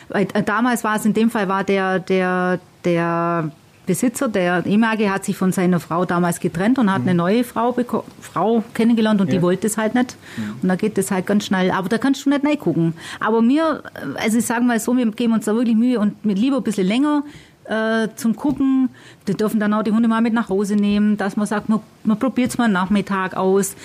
Weil, 0.10 0.27
äh, 0.34 0.44
damals 0.44 0.84
war 0.84 0.96
es, 0.96 1.06
in 1.06 1.13
dem 1.13 1.30
Fall 1.30 1.48
war 1.50 1.63
der, 1.63 2.00
der, 2.00 2.60
der 2.86 3.51
Besitzer, 3.88 4.27
der 4.30 4.65
ehemalige, 4.65 5.12
hat 5.12 5.25
sich 5.25 5.36
von 5.38 5.51
seiner 5.51 5.80
Frau 5.80 6.06
damals 6.06 6.39
getrennt 6.39 6.80
und 6.80 6.92
hat 6.92 7.01
eine 7.01 7.13
neue 7.13 7.44
Frau, 7.44 7.75
Frau 8.22 8.63
kennengelernt 8.74 9.20
und 9.22 9.27
Mhm. 9.27 9.34
Ja. 9.34 9.38
die 9.39 9.44
wollte 9.44 9.68
es 9.68 9.77
halt 9.77 9.94
nicht. 9.96 10.15
Und 10.62 10.70
da 10.70 10.75
geht 10.75 10.98
das 10.98 11.12
halt 11.12 11.25
ganz 11.27 11.46
schnell. 11.46 11.70
Aber 11.72 11.88
da 11.89 11.98
kannst 11.98 12.25
du 12.25 12.30
nicht 12.30 12.44
reingucken. 12.46 12.94
Aber 13.20 13.42
mir, 13.42 13.84
also 14.15 14.38
ich 14.38 14.46
sage 14.46 14.63
mal 14.63 14.80
so, 14.80 14.96
wir 14.96 15.06
geben 15.12 15.34
uns 15.34 15.46
da 15.46 15.54
wirklich 15.54 15.75
Mühe 15.75 16.00
und 16.00 16.24
mit 16.25 16.39
lieber 16.39 16.58
ein 16.58 16.63
bisschen 16.63 16.88
länger 16.88 17.24
äh, 17.67 18.07
zum 18.15 18.36
Gucken. 18.36 18.89
Wir 19.25 19.36
dürfen 19.36 19.60
dann 19.60 19.74
auch 19.74 19.84
die 19.84 19.91
Hunde 19.91 20.07
mal 20.07 20.22
mit 20.22 20.34
nach 20.34 20.50
Hause 20.50 20.75
nehmen, 20.75 21.17
dass 21.17 21.36
man 21.38 21.48
sagt, 21.48 21.69
man, 21.69 21.81
man 22.03 22.19
probiert 22.19 22.51
es 22.51 22.57
mal 22.57 22.67
Nachmittag 22.67 23.36
aus. 23.36 23.75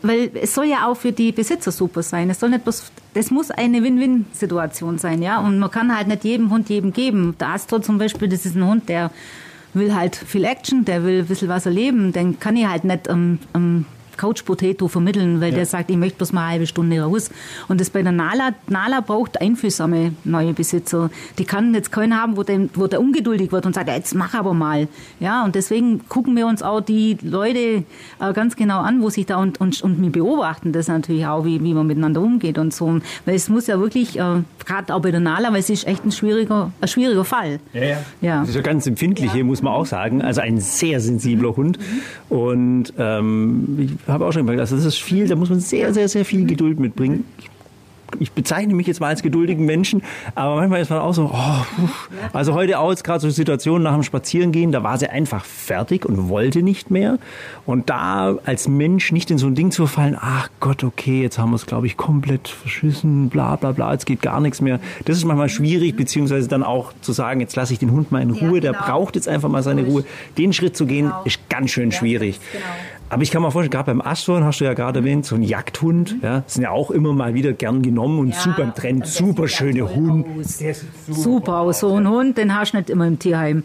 Weil 0.00 0.30
es 0.34 0.54
soll 0.54 0.66
ja 0.66 0.86
auch 0.86 0.96
für 0.96 1.10
die 1.10 1.32
Besitzer 1.32 1.72
super 1.72 2.02
sein. 2.02 2.30
Es 2.30 2.38
soll 2.40 2.50
nicht 2.50 2.62
bloß, 2.62 2.92
das 3.14 3.30
muss 3.30 3.50
eine 3.50 3.82
Win-Win-Situation 3.82 4.98
sein, 4.98 5.22
ja. 5.22 5.40
Und 5.40 5.58
man 5.58 5.70
kann 5.70 5.94
halt 5.96 6.06
nicht 6.06 6.24
jedem 6.24 6.50
Hund 6.50 6.68
jedem 6.68 6.92
geben. 6.92 7.34
Der 7.40 7.48
Astor 7.48 7.82
zum 7.82 7.98
Beispiel, 7.98 8.28
das 8.28 8.46
ist 8.46 8.54
ein 8.54 8.64
Hund, 8.64 8.88
der 8.88 9.10
will 9.74 9.94
halt 9.94 10.16
viel 10.16 10.44
Action, 10.44 10.84
der 10.84 11.04
will 11.04 11.20
ein 11.20 11.26
bisschen 11.26 11.48
was 11.48 11.66
erleben. 11.66 12.12
Den 12.12 12.38
kann 12.38 12.56
ich 12.56 12.66
halt 12.66 12.84
nicht 12.84 13.10
am, 13.10 13.40
am 13.52 13.86
Couch 14.18 14.44
Potato 14.44 14.88
vermitteln, 14.88 15.40
weil 15.40 15.52
der 15.52 15.64
sagt, 15.64 15.90
ich 15.90 15.96
möchte 15.96 16.18
bloß 16.18 16.32
mal 16.32 16.42
eine 16.42 16.50
halbe 16.52 16.66
Stunde 16.66 17.00
raus. 17.00 17.30
Und 17.68 17.80
das 17.80 17.88
bei 17.88 18.02
der 18.02 18.12
Nala, 18.12 18.50
Nala 18.68 19.00
braucht 19.00 19.40
einfühlsame 19.40 20.12
neue 20.24 20.52
Besitzer. 20.52 21.10
Die 21.38 21.44
kann 21.44 21.72
jetzt 21.72 21.90
keinen 21.92 22.20
haben, 22.20 22.36
wo 22.36 22.42
der, 22.42 22.68
wo 22.74 22.86
der 22.86 23.00
ungeduldig 23.00 23.52
wird 23.52 23.64
und 23.64 23.74
sagt, 23.74 23.88
ja, 23.88 23.94
jetzt 23.94 24.14
mach 24.14 24.34
aber 24.34 24.52
mal. 24.52 24.88
Ja, 25.20 25.44
und 25.44 25.54
deswegen 25.54 26.06
gucken 26.08 26.36
wir 26.36 26.46
uns 26.46 26.62
auch 26.62 26.80
die 26.80 27.16
Leute 27.22 27.84
äh, 28.20 28.32
ganz 28.34 28.56
genau 28.56 28.80
an, 28.80 29.02
wo 29.02 29.08
sich 29.08 29.26
da 29.26 29.38
und, 29.38 29.60
und, 29.60 29.80
und 29.82 30.02
wir 30.02 30.10
beobachten 30.10 30.72
das 30.72 30.88
natürlich 30.88 31.26
auch, 31.26 31.44
wie, 31.44 31.62
wie 31.62 31.72
man 31.72 31.86
miteinander 31.86 32.20
umgeht 32.20 32.58
und 32.58 32.74
so. 32.74 33.00
Weil 33.24 33.34
es 33.34 33.48
muss 33.48 33.66
ja 33.66 33.80
wirklich, 33.80 34.18
äh, 34.18 34.42
gerade 34.66 34.94
auch 34.94 35.00
bei 35.00 35.10
der 35.10 35.20
Nala, 35.20 35.52
weil 35.52 35.60
es 35.60 35.70
ist 35.70 35.86
echt 35.86 36.04
ein 36.04 36.12
schwieriger, 36.12 36.72
ein 36.80 36.88
schwieriger 36.88 37.24
Fall. 37.24 37.60
Ja, 37.72 37.82
ja. 37.82 37.98
Ja. 38.20 38.40
Das 38.40 38.50
ist 38.50 38.56
ja 38.56 38.62
ganz 38.62 38.86
empfindlich 38.86 39.32
hier, 39.32 39.44
muss 39.44 39.62
man 39.62 39.72
auch 39.72 39.86
sagen. 39.86 40.22
Also 40.22 40.40
ein 40.40 40.60
sehr 40.60 41.00
sensibler 41.00 41.56
Hund. 41.56 41.78
Und 42.28 42.92
ähm, 42.98 43.78
ich 43.78 44.07
habe 44.08 44.26
auch 44.26 44.32
schon 44.32 44.42
gemerkt, 44.42 44.60
also 44.60 44.76
das 44.76 44.84
ist 44.84 44.98
viel, 44.98 45.28
da 45.28 45.36
muss 45.36 45.50
man 45.50 45.60
sehr, 45.60 45.92
sehr, 45.92 46.08
sehr 46.08 46.24
viel 46.24 46.46
Geduld 46.46 46.80
mitbringen. 46.80 47.24
Ich 48.20 48.32
bezeichne 48.32 48.72
mich 48.74 48.86
jetzt 48.86 49.00
mal 49.00 49.08
als 49.08 49.22
geduldigen 49.22 49.66
Menschen, 49.66 50.02
aber 50.34 50.56
manchmal 50.56 50.80
ist 50.80 50.88
man 50.88 50.98
auch 50.98 51.12
so, 51.12 51.30
oh, 51.32 51.88
also 52.32 52.54
heute 52.54 52.78
auch 52.78 52.88
jetzt 52.90 53.04
gerade 53.04 53.20
so 53.20 53.28
Situationen 53.28 53.82
nach 53.82 53.92
dem 53.92 54.02
Spazierengehen, 54.02 54.72
da 54.72 54.82
war 54.82 54.96
sie 54.96 55.08
einfach 55.08 55.44
fertig 55.44 56.06
und 56.06 56.30
wollte 56.30 56.62
nicht 56.62 56.90
mehr. 56.90 57.18
Und 57.66 57.90
da 57.90 58.38
als 58.46 58.66
Mensch 58.66 59.12
nicht 59.12 59.30
in 59.30 59.36
so 59.36 59.46
ein 59.46 59.54
Ding 59.54 59.70
zu 59.70 59.86
fallen, 59.86 60.16
ach 60.18 60.48
Gott, 60.58 60.84
okay, 60.84 61.20
jetzt 61.20 61.38
haben 61.38 61.50
wir 61.50 61.56
es, 61.56 61.66
glaube 61.66 61.86
ich, 61.86 61.98
komplett 61.98 62.48
verschissen, 62.48 63.28
bla 63.28 63.56
bla 63.56 63.72
bla, 63.72 63.92
jetzt 63.92 64.06
geht 64.06 64.22
gar 64.22 64.40
nichts 64.40 64.62
mehr. 64.62 64.80
Das 65.04 65.18
ist 65.18 65.24
manchmal 65.24 65.50
schwierig, 65.50 65.94
beziehungsweise 65.94 66.48
dann 66.48 66.62
auch 66.62 66.94
zu 67.02 67.12
sagen, 67.12 67.40
jetzt 67.40 67.56
lasse 67.56 67.74
ich 67.74 67.78
den 67.78 67.92
Hund 67.92 68.10
mal 68.10 68.22
in 68.22 68.30
Ruhe, 68.30 68.60
der 68.60 68.72
genau. 68.72 68.84
braucht 68.86 69.16
jetzt 69.16 69.28
einfach 69.28 69.50
mal 69.50 69.62
seine 69.62 69.84
Ruhe. 69.84 70.04
Den 70.38 70.54
Schritt 70.54 70.78
zu 70.78 70.86
gehen, 70.86 71.12
ist 71.26 71.40
ganz 71.50 71.70
schön 71.70 71.92
schwierig. 71.92 72.40
genau. 72.52 72.64
Aber 73.10 73.22
ich 73.22 73.30
kann 73.30 73.40
mir 73.42 73.50
vorstellen, 73.50 73.70
gerade 73.70 73.86
beim 73.86 74.00
Astor, 74.00 74.44
hast 74.44 74.60
du 74.60 74.64
ja 74.64 74.74
gerade 74.74 74.98
erwähnt, 75.00 75.24
so 75.24 75.34
ein 75.34 75.42
Jagdhund, 75.42 76.16
ja, 76.22 76.42
sind 76.46 76.62
ja 76.62 76.70
auch 76.70 76.90
immer 76.90 77.12
mal 77.12 77.34
wieder 77.34 77.52
gern 77.52 77.82
genommen 77.82 78.18
und 78.18 78.28
Ja, 78.30 78.40
super 78.40 78.62
im 78.62 78.74
Trend, 78.74 79.06
super 79.06 79.48
schöne 79.48 79.80
toll 79.80 79.94
Hund. 79.94 80.26
aus. 80.40 80.58
Der 80.58 80.74
sieht 80.74 80.88
Super 81.10 81.58
aus. 81.58 81.80
So 81.80 81.94
ein 81.96 82.08
Hund, 82.08 82.36
den 82.36 82.54
hast 82.54 82.72
du 82.72 82.78
nicht 82.78 82.90
immer 82.90 83.06
im 83.06 83.18
Tierheim. 83.18 83.64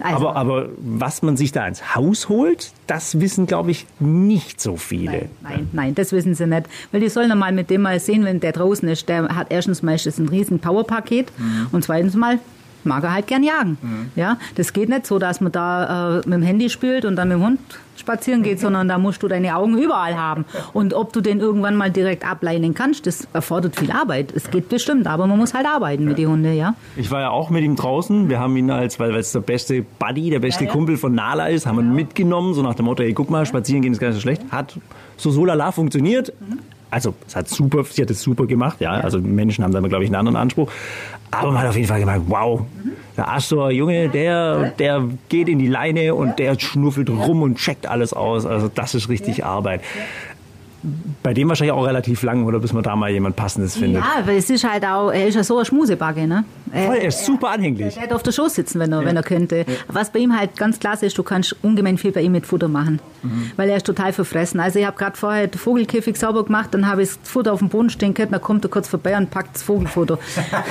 Also, 0.00 0.28
aber, 0.28 0.36
aber 0.36 0.68
was 0.78 1.22
man 1.22 1.36
sich 1.36 1.52
da 1.52 1.66
ins 1.66 1.94
Haus 1.94 2.28
holt, 2.28 2.72
das 2.86 3.20
wissen, 3.20 3.46
glaube 3.46 3.70
ich, 3.70 3.86
nicht 4.00 4.60
so 4.60 4.76
viele. 4.76 5.28
Nein, 5.42 5.68
nein, 5.72 5.94
das 5.94 6.12
wissen 6.12 6.34
sie 6.34 6.46
nicht. 6.46 6.66
Weil 6.90 7.00
die 7.00 7.08
sollen 7.10 7.36
mal 7.38 7.52
mit 7.52 7.68
dem 7.70 7.82
mal 7.82 8.00
sehen, 8.00 8.24
wenn 8.24 8.40
der 8.40 8.52
draußen 8.52 8.88
ist. 8.88 9.08
Der 9.08 9.28
hat 9.36 9.48
erstens 9.50 9.82
meistens 9.82 10.18
ein 10.18 10.28
riesen 10.28 10.60
Powerpaket 10.60 11.30
und 11.72 11.84
zweitens 11.84 12.14
mal 12.14 12.38
mag 12.84 13.02
er 13.04 13.12
halt 13.12 13.26
gern 13.26 13.42
jagen. 13.42 13.76
Ja, 14.16 14.38
das 14.54 14.72
geht 14.72 14.88
nicht 14.88 15.06
so, 15.06 15.18
dass 15.18 15.40
man 15.42 15.52
da 15.52 16.14
äh, 16.14 16.28
mit 16.28 16.34
dem 16.34 16.42
Handy 16.42 16.70
spielt 16.70 17.04
und 17.04 17.16
dann 17.16 17.28
mit 17.28 17.36
dem 17.38 17.44
Hund 17.44 17.58
spazieren 18.08 18.42
geht, 18.42 18.58
sondern 18.58 18.88
da 18.88 18.96
musst 18.96 19.22
du 19.22 19.28
deine 19.28 19.54
Augen 19.54 19.76
überall 19.76 20.16
haben. 20.16 20.46
Und 20.72 20.94
ob 20.94 21.12
du 21.12 21.20
den 21.20 21.40
irgendwann 21.40 21.76
mal 21.76 21.90
direkt 21.90 22.24
ableinen 22.26 22.72
kannst, 22.72 23.06
das 23.06 23.28
erfordert 23.34 23.76
viel 23.76 23.90
Arbeit. 23.90 24.32
Es 24.34 24.50
geht 24.50 24.70
bestimmt, 24.70 25.06
aber 25.06 25.26
man 25.26 25.36
muss 25.36 25.52
halt 25.52 25.66
arbeiten 25.66 26.06
mit 26.06 26.16
den 26.16 26.28
Hunden, 26.28 26.56
ja. 26.56 26.74
Ich 26.96 27.10
war 27.10 27.20
ja 27.20 27.30
auch 27.30 27.50
mit 27.50 27.62
ihm 27.64 27.76
draußen. 27.76 28.30
Wir 28.30 28.40
haben 28.40 28.56
ihn 28.56 28.70
als, 28.70 28.98
weil 28.98 29.14
es 29.14 29.32
der 29.32 29.40
beste 29.40 29.84
Buddy, 29.98 30.30
der 30.30 30.38
beste 30.38 30.64
Ja, 30.64 30.68
ja. 30.68 30.72
Kumpel 30.72 30.96
von 30.96 31.14
Nala 31.14 31.48
ist, 31.48 31.66
haben 31.66 31.76
wir 31.76 31.82
ihn 31.82 31.94
mitgenommen, 31.94 32.54
so 32.54 32.62
nach 32.62 32.74
dem 32.74 32.86
Motto, 32.86 33.02
hey, 33.02 33.12
guck 33.12 33.28
mal, 33.28 33.44
spazieren 33.44 33.82
gehen 33.82 33.92
ist 33.92 33.98
gar 33.98 34.08
nicht 34.08 34.16
so 34.16 34.22
schlecht. 34.22 34.42
Hat 34.50 34.78
so 35.18 35.30
so 35.30 35.44
lala 35.44 35.70
funktioniert. 35.70 36.32
Also, 36.90 37.14
es 37.26 37.36
hat 37.36 37.48
super, 37.48 37.84
sie 37.84 38.02
hat 38.02 38.10
es 38.10 38.22
super 38.22 38.46
gemacht, 38.46 38.80
ja. 38.80 38.92
Also, 38.92 39.20
Menschen 39.20 39.64
haben 39.64 39.72
da, 39.72 39.80
glaube 39.80 40.04
ich, 40.04 40.08
einen 40.08 40.16
anderen 40.16 40.36
Anspruch. 40.36 40.70
Aber 41.30 41.52
man 41.52 41.60
hat 41.60 41.68
auf 41.68 41.76
jeden 41.76 41.88
Fall 41.88 42.00
gemerkt, 42.00 42.22
wow, 42.28 42.62
der 43.16 43.30
Astor, 43.30 43.70
Junge, 43.70 44.08
der, 44.08 44.70
der 44.78 45.04
geht 45.28 45.48
in 45.48 45.58
die 45.58 45.66
Leine 45.66 46.14
und 46.14 46.38
der 46.38 46.58
schnuffelt 46.58 47.10
rum 47.10 47.42
und 47.42 47.58
checkt 47.58 47.86
alles 47.86 48.12
aus. 48.12 48.46
Also, 48.46 48.68
das 48.74 48.94
ist 48.94 49.08
richtig 49.08 49.44
Arbeit. 49.44 49.82
Bei 51.22 51.34
dem 51.34 51.48
wahrscheinlich 51.48 51.72
auch 51.72 51.86
relativ 51.86 52.22
lang, 52.22 52.44
oder 52.44 52.60
bis 52.60 52.72
man 52.72 52.82
da 52.82 52.94
mal 52.94 53.10
jemand 53.10 53.36
Passendes 53.36 53.76
findet. 53.76 54.02
Ja, 54.02 54.26
weil 54.26 54.36
es 54.36 54.48
ist 54.48 54.68
halt 54.68 54.84
auch, 54.84 55.10
er 55.10 55.26
ist 55.26 55.34
ja 55.34 55.42
so 55.42 55.58
ein 55.58 55.64
Schmusebagge, 55.64 56.26
ne? 56.26 56.44
Voll, 56.72 56.96
er 56.96 57.08
ist 57.08 57.24
super 57.24 57.50
anhänglich. 57.50 57.96
Er 57.96 58.02
hätte 58.02 58.14
auf 58.14 58.22
der 58.22 58.32
Schoß 58.32 58.54
sitzen, 58.54 58.78
wenn 58.78 58.92
er, 58.92 59.04
wenn 59.04 59.16
er 59.16 59.22
könnte. 59.22 59.64
Was 59.88 60.10
bei 60.10 60.20
ihm 60.20 60.38
halt 60.38 60.56
ganz 60.56 60.78
klasse 60.78 61.06
ist, 61.06 61.16
du 61.18 61.22
kannst 61.22 61.56
ungemein 61.62 61.98
viel 61.98 62.12
bei 62.12 62.20
ihm 62.20 62.32
mit 62.32 62.46
Futter 62.46 62.68
machen. 62.68 63.00
Mhm. 63.22 63.52
Weil 63.56 63.70
er 63.70 63.78
ist 63.78 63.86
total 63.86 64.12
verfressen. 64.12 64.60
Also 64.60 64.78
ich 64.78 64.86
habe 64.86 64.96
gerade 64.96 65.16
vorher 65.16 65.46
den 65.46 65.58
Vogelkäfig 65.58 66.16
sauber 66.16 66.44
gemacht, 66.44 66.72
dann 66.72 66.86
habe 66.86 67.02
ich 67.02 67.08
das 67.08 67.18
Futter 67.22 67.52
auf 67.52 67.58
dem 67.58 67.68
Boden 67.68 67.90
stehen 67.90 68.14
gehabt, 68.14 68.32
dann 68.32 68.40
kommt 68.40 68.64
er 68.64 68.70
kurz 68.70 68.88
vorbei 68.88 69.16
und 69.16 69.30
packt 69.30 69.54
das 69.54 69.62
Vogelfutter. 69.62 70.18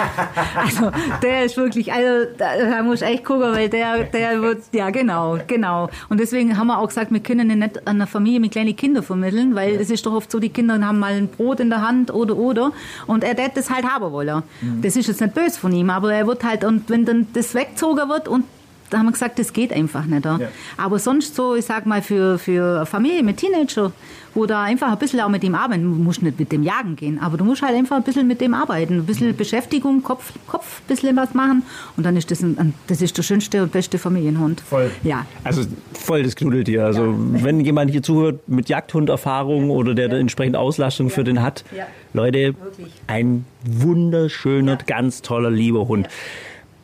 also 0.55 0.91
der 1.21 1.45
ist 1.45 1.57
wirklich, 1.57 1.91
also 1.91 2.29
da, 2.37 2.83
muss 2.83 3.01
ich 3.01 3.07
echt 3.07 3.25
gucken, 3.25 3.51
weil 3.53 3.69
der, 3.69 4.03
der 4.05 4.41
wird, 4.41 4.63
ja 4.71 4.89
genau, 4.89 5.37
genau. 5.47 5.89
Und 6.09 6.19
deswegen 6.19 6.57
haben 6.57 6.67
wir 6.67 6.79
auch 6.79 6.87
gesagt, 6.87 7.11
wir 7.11 7.19
können 7.19 7.49
ihn 7.49 7.59
nicht 7.59 7.87
an 7.87 7.97
einer 7.97 8.07
Familie 8.07 8.39
mit 8.39 8.51
kleinen 8.51 8.75
Kindern 8.75 9.03
vermitteln, 9.03 9.55
weil 9.55 9.75
es 9.75 9.89
ist 9.89 9.96
doch 10.05 10.13
oft 10.13 10.31
so, 10.31 10.39
die 10.39 10.49
Kinder 10.49 10.79
haben 10.85 10.99
mal 10.99 11.13
ein 11.13 11.27
Brot 11.27 11.59
in 11.59 11.69
der 11.69 11.81
Hand 11.81 12.13
oder 12.13 12.35
oder 12.37 12.71
und 13.07 13.23
er 13.23 13.37
wird 13.37 13.57
das 13.57 13.69
halt 13.69 13.85
haben 13.85 14.11
wollen. 14.11 14.43
Das 14.81 14.95
ist 14.95 15.07
jetzt 15.07 15.21
nicht 15.21 15.33
böse 15.33 15.59
von 15.59 15.71
ihm, 15.71 15.89
aber 15.89 16.13
er 16.13 16.27
wird 16.27 16.43
halt, 16.43 16.63
und 16.63 16.89
wenn 16.89 17.05
dann 17.05 17.27
das 17.33 17.53
weggezogen 17.53 18.09
wird 18.09 18.27
und 18.27 18.45
da 18.89 18.99
haben 18.99 19.05
wir 19.07 19.11
gesagt, 19.11 19.39
das 19.39 19.53
geht 19.53 19.73
einfach 19.73 20.05
nicht. 20.05 20.25
Ja. 20.25 20.39
Aber 20.77 20.99
sonst 20.99 21.35
so, 21.35 21.55
ich 21.55 21.65
sag 21.65 21.85
mal, 21.85 22.01
für, 22.01 22.39
für 22.39 22.77
eine 22.77 22.85
Familie 22.85 23.23
mit 23.23 23.37
Teenager, 23.37 23.91
wo 24.33 24.45
da 24.45 24.63
einfach 24.63 24.91
ein 24.91 24.97
bisschen 24.99 25.19
auch 25.21 25.29
mit 25.29 25.41
dem 25.43 25.55
arbeiten, 25.55 25.83
du 25.83 25.89
musst 26.03 26.21
nicht 26.21 26.39
mit 26.39 26.51
dem 26.51 26.61
jagen 26.63 26.95
gehen, 26.95 27.19
aber 27.19 27.37
du 27.37 27.43
musst 27.43 27.63
halt 27.63 27.75
einfach 27.75 27.97
ein 27.97 28.03
bisschen 28.03 28.27
mit 28.27 28.39
dem 28.39 28.53
arbeiten, 28.53 28.99
ein 28.99 29.05
bisschen 29.05 29.35
Beschäftigung, 29.35 30.03
Kopf, 30.03 30.31
Kopf, 30.45 30.81
ein 30.81 30.87
bisschen 30.87 31.15
was 31.17 31.33
machen 31.33 31.63
und 31.97 32.05
dann 32.05 32.15
ist 32.15 32.29
das, 32.29 32.41
ein, 32.41 32.73
das 32.85 33.01
ist 33.01 33.17
der 33.17 33.23
schönste 33.23 33.63
und 33.63 33.71
beste 33.71 33.97
Familienhund. 33.97 34.61
Voll. 34.61 34.91
Ja. 35.03 35.25
Also 35.43 35.63
voll 35.93 36.23
das 36.23 36.35
Knuddeltier. 36.35 36.85
Also 36.85 37.15
wenn 37.17 37.59
jemand 37.61 37.89
hier 37.91 38.03
zuhört 38.03 38.47
mit 38.47 38.69
Jagdhunderfahrung 38.69 39.71
oder 39.71 39.95
der 39.95 40.07
da 40.09 40.17
entsprechend 40.17 40.55
Auslastung 40.55 41.09
für 41.09 41.23
den 41.23 41.41
hat, 41.41 41.63
Ja. 41.75 41.87
Leute, 42.13 42.53
Wirklich. 42.59 42.93
ein 43.07 43.45
wunderschöner, 43.63 44.77
ganz 44.77 45.21
toller, 45.21 45.49
lieber 45.51 45.87
Hund. 45.87 46.07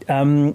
Ähm, 0.08 0.54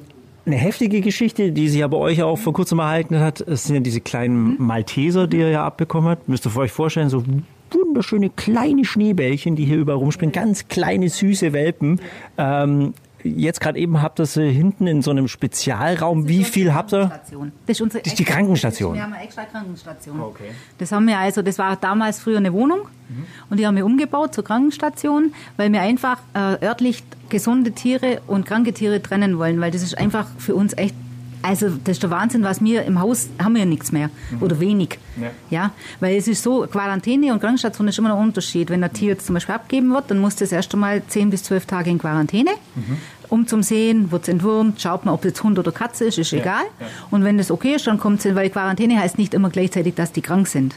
eine 0.48 0.56
heftige 0.56 1.00
Geschichte, 1.00 1.52
die 1.52 1.68
sich 1.68 1.80
ja 1.80 1.88
bei 1.88 1.98
euch 1.98 2.22
auch 2.22 2.36
vor 2.36 2.52
kurzem 2.52 2.78
erhalten 2.78 3.20
hat, 3.20 3.40
es 3.40 3.64
sind 3.64 3.76
ja 3.76 3.80
diese 3.80 4.00
kleinen 4.00 4.60
Malteser, 4.60 5.26
die 5.26 5.38
ihr 5.38 5.50
ja 5.50 5.64
abbekommen 5.64 6.08
habt. 6.08 6.28
Müsst 6.28 6.46
ihr 6.46 6.56
euch 6.56 6.72
vorstellen, 6.72 7.10
so 7.10 7.22
wunderschöne 7.70 8.30
kleine 8.30 8.84
Schneebällchen, 8.84 9.56
die 9.56 9.66
hier 9.66 9.76
überall 9.76 9.98
rumspringen, 9.98 10.32
ganz 10.32 10.68
kleine, 10.68 11.10
süße 11.10 11.52
Welpen. 11.52 12.00
Ähm, 12.38 12.94
jetzt 13.24 13.60
gerade 13.60 13.78
eben 13.78 14.00
habt 14.02 14.20
ihr 14.20 14.26
sie 14.26 14.50
hinten 14.50 14.86
in 14.86 15.02
so 15.02 15.10
einem 15.10 15.28
Spezialraum. 15.28 16.28
Wie 16.28 16.44
viel 16.44 16.74
habt 16.74 16.92
ihr? 16.92 17.10
Das 17.66 17.76
ist 17.76 17.80
unsere 17.80 18.02
Das 18.02 18.12
ist 18.12 18.18
die 18.18 18.24
Krankenstation. 18.24 18.94
Wir 18.94 19.02
haben 19.02 19.12
eine 19.12 19.24
extra 19.24 19.44
Krankenstation. 19.44 20.20
Okay. 20.20 20.50
Das 20.78 20.92
haben 20.92 21.06
wir 21.06 21.18
also, 21.18 21.42
das 21.42 21.58
war 21.58 21.76
damals 21.76 22.20
früher 22.20 22.38
eine 22.38 22.52
Wohnung 22.52 22.80
und 23.48 23.58
die 23.58 23.66
haben 23.66 23.76
wir 23.76 23.86
umgebaut 23.86 24.34
zur 24.34 24.44
Krankenstation, 24.44 25.32
weil 25.56 25.72
wir 25.72 25.80
einfach 25.80 26.18
äh, 26.34 26.64
örtlich 26.64 27.02
gesunde 27.28 27.72
Tiere 27.72 28.20
und 28.26 28.46
kranke 28.46 28.72
Tiere 28.72 29.02
trennen 29.02 29.38
wollen, 29.38 29.60
weil 29.60 29.70
das 29.70 29.82
ist 29.82 29.96
einfach 29.96 30.26
für 30.38 30.54
uns 30.54 30.76
echt 30.76 30.94
Also 31.42 31.68
das 31.70 31.96
ist 31.96 32.02
der 32.02 32.10
Wahnsinn, 32.10 32.42
was 32.42 32.62
wir 32.62 32.84
im 32.84 33.00
Haus 33.00 33.28
haben 33.42 33.54
wir 33.54 33.60
ja 33.60 33.66
nichts 33.66 33.92
mehr 33.92 34.10
mhm. 34.30 34.42
oder 34.42 34.60
wenig. 34.60 34.98
Ja. 35.20 35.30
ja. 35.50 35.70
weil 36.00 36.16
es 36.16 36.28
ist 36.28 36.42
so, 36.42 36.66
Quarantäne 36.66 37.32
und 37.32 37.40
Krankenstation 37.40 37.88
ist 37.88 37.98
immer 37.98 38.14
ein 38.14 38.22
Unterschied. 38.22 38.70
Wenn 38.70 38.82
ein 38.84 38.92
Tier 38.92 39.08
jetzt 39.08 39.26
zum 39.26 39.34
Beispiel 39.34 39.54
abgeben 39.54 39.92
wird, 39.92 40.10
dann 40.10 40.18
muss 40.18 40.36
das 40.36 40.52
erst 40.52 40.72
einmal 40.74 41.02
10 41.06 41.30
bis 41.30 41.44
12 41.44 41.66
Tage 41.66 41.90
in 41.90 41.98
Quarantäne. 41.98 42.50
Mhm. 42.74 42.98
Um 43.28 43.46
zum 43.46 43.62
Sehen, 43.62 44.10
wird 44.10 44.22
es 44.22 44.28
entwurmt, 44.28 44.80
schaut 44.80 45.04
man, 45.04 45.14
ob 45.14 45.20
es 45.20 45.30
jetzt 45.30 45.42
Hund 45.42 45.58
oder 45.58 45.70
Katze 45.70 46.06
ist, 46.06 46.18
ist 46.18 46.30
ja. 46.30 46.40
egal. 46.40 46.64
Ja. 46.80 46.86
Und 47.10 47.24
wenn 47.24 47.36
das 47.36 47.50
okay 47.50 47.74
ist, 47.74 47.86
dann 47.86 47.98
kommt 47.98 48.24
es, 48.24 48.34
weil 48.34 48.48
Quarantäne 48.50 48.98
heißt 48.98 49.18
nicht 49.18 49.34
immer 49.34 49.50
gleichzeitig, 49.50 49.94
dass 49.94 50.12
die 50.12 50.22
krank 50.22 50.48
sind. 50.48 50.74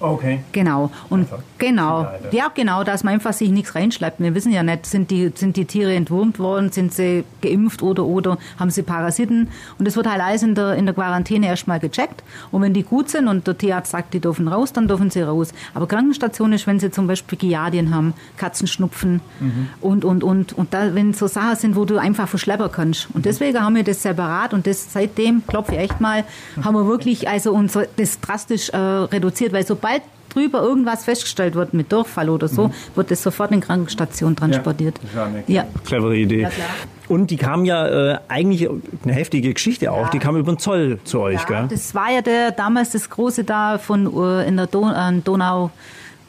Okay. 0.00 0.40
Genau. 0.52 0.90
Und 1.08 1.20
einfach. 1.22 1.42
Genau. 1.58 2.06
Ja, 2.30 2.50
genau, 2.54 2.84
dass 2.84 3.04
man 3.04 3.14
einfach 3.14 3.32
sich 3.32 3.50
nichts 3.50 3.74
reinschleppt. 3.74 4.20
Wir 4.20 4.34
wissen 4.34 4.52
ja 4.52 4.62
nicht, 4.62 4.86
sind 4.86 5.10
die, 5.10 5.32
sind 5.34 5.56
die 5.56 5.64
Tiere 5.64 5.94
entwurmt 5.94 6.38
worden, 6.38 6.72
sind 6.72 6.92
sie 6.92 7.24
geimpft 7.42 7.82
oder, 7.82 8.04
oder 8.04 8.38
haben 8.58 8.70
sie 8.70 8.82
Parasiten. 8.82 9.48
Und 9.78 9.86
das 9.86 9.96
wird 9.96 10.06
halt 10.06 10.20
alles 10.20 10.42
in 10.42 10.54
der, 10.54 10.74
in 10.74 10.86
der 10.86 10.94
Quarantäne 10.94 11.46
erstmal 11.46 11.80
gecheckt. 11.80 12.22
Und 12.50 12.62
wenn 12.62 12.74
die 12.74 12.82
gut 12.82 13.10
sind 13.10 13.28
und 13.28 13.46
der 13.46 13.56
Tierarzt 13.56 13.90
sagt, 13.90 14.14
die 14.14 14.20
dürfen 14.20 14.48
raus, 14.48 14.72
dann 14.72 14.88
dürfen 14.88 15.10
sie 15.10 15.22
raus. 15.22 15.52
Aber 15.74 15.86
Krankenstation 15.86 16.52
ist, 16.52 16.66
wenn 16.66 16.80
sie 16.80 16.90
zum 16.90 17.06
Beispiel 17.06 17.38
Giardien 17.38 17.94
haben, 17.94 18.14
Katzenschnupfen 18.36 19.20
mhm. 19.40 19.68
und, 19.80 20.04
und, 20.04 20.24
und. 20.24 20.52
Und 20.52 20.74
da, 20.74 20.94
wenn 20.94 21.12
so 21.12 21.26
Sachen 21.26 21.56
sind, 21.56 21.76
wo 21.76 21.84
du 21.84 21.98
einfach 21.98 22.28
verschleppern 22.28 22.70
kannst. 22.72 23.08
Und 23.14 23.26
deswegen 23.26 23.60
haben 23.60 23.74
wir 23.74 23.84
das 23.84 24.02
separat 24.02 24.54
und 24.54 24.66
das 24.66 24.92
seitdem, 24.92 25.46
klopfe 25.46 25.72
ich 25.72 25.78
echt 25.78 26.00
mal, 26.00 26.24
haben 26.62 26.74
wir 26.74 26.86
wirklich 26.86 27.28
also 27.28 27.52
unser, 27.52 27.86
das 27.96 28.20
drastisch 28.20 28.70
äh, 28.70 28.76
reduziert, 28.76 29.52
weil 29.52 29.66
sobald 29.66 30.02
drüber 30.38 30.62
irgendwas 30.62 31.04
festgestellt 31.04 31.54
wird 31.54 31.74
mit 31.74 31.92
Durchfall 31.92 32.30
oder 32.30 32.48
so, 32.48 32.68
mhm. 32.68 32.72
wird 32.94 33.10
es 33.10 33.22
sofort 33.22 33.50
in 33.52 33.60
Krankenstation 33.60 34.36
transportiert. 34.36 34.98
Ja, 35.14 35.28
ja. 35.46 35.64
Clevere 35.84 36.16
Idee. 36.16 36.42
Ja, 36.42 36.50
und 37.08 37.30
die 37.30 37.36
kam 37.36 37.64
ja 37.64 37.86
äh, 37.86 38.18
eigentlich 38.28 38.68
eine 38.68 39.12
heftige 39.12 39.52
Geschichte 39.52 39.90
auch. 39.90 40.06
Ja. 40.06 40.10
Die 40.10 40.18
kam 40.18 40.36
über 40.36 40.52
den 40.52 40.58
Zoll 40.58 40.98
zu 41.04 41.20
euch, 41.20 41.40
ja, 41.40 41.46
gell? 41.46 41.66
Das 41.70 41.94
war 41.94 42.12
ja 42.12 42.20
der 42.20 42.52
damals 42.52 42.90
das 42.90 43.08
große 43.08 43.44
da 43.44 43.78
von 43.78 44.06
äh, 44.06 44.46
in 44.46 44.56
der 44.56 44.66
Don 44.66 44.92
äh, 44.92 45.20
Donau 45.22 45.70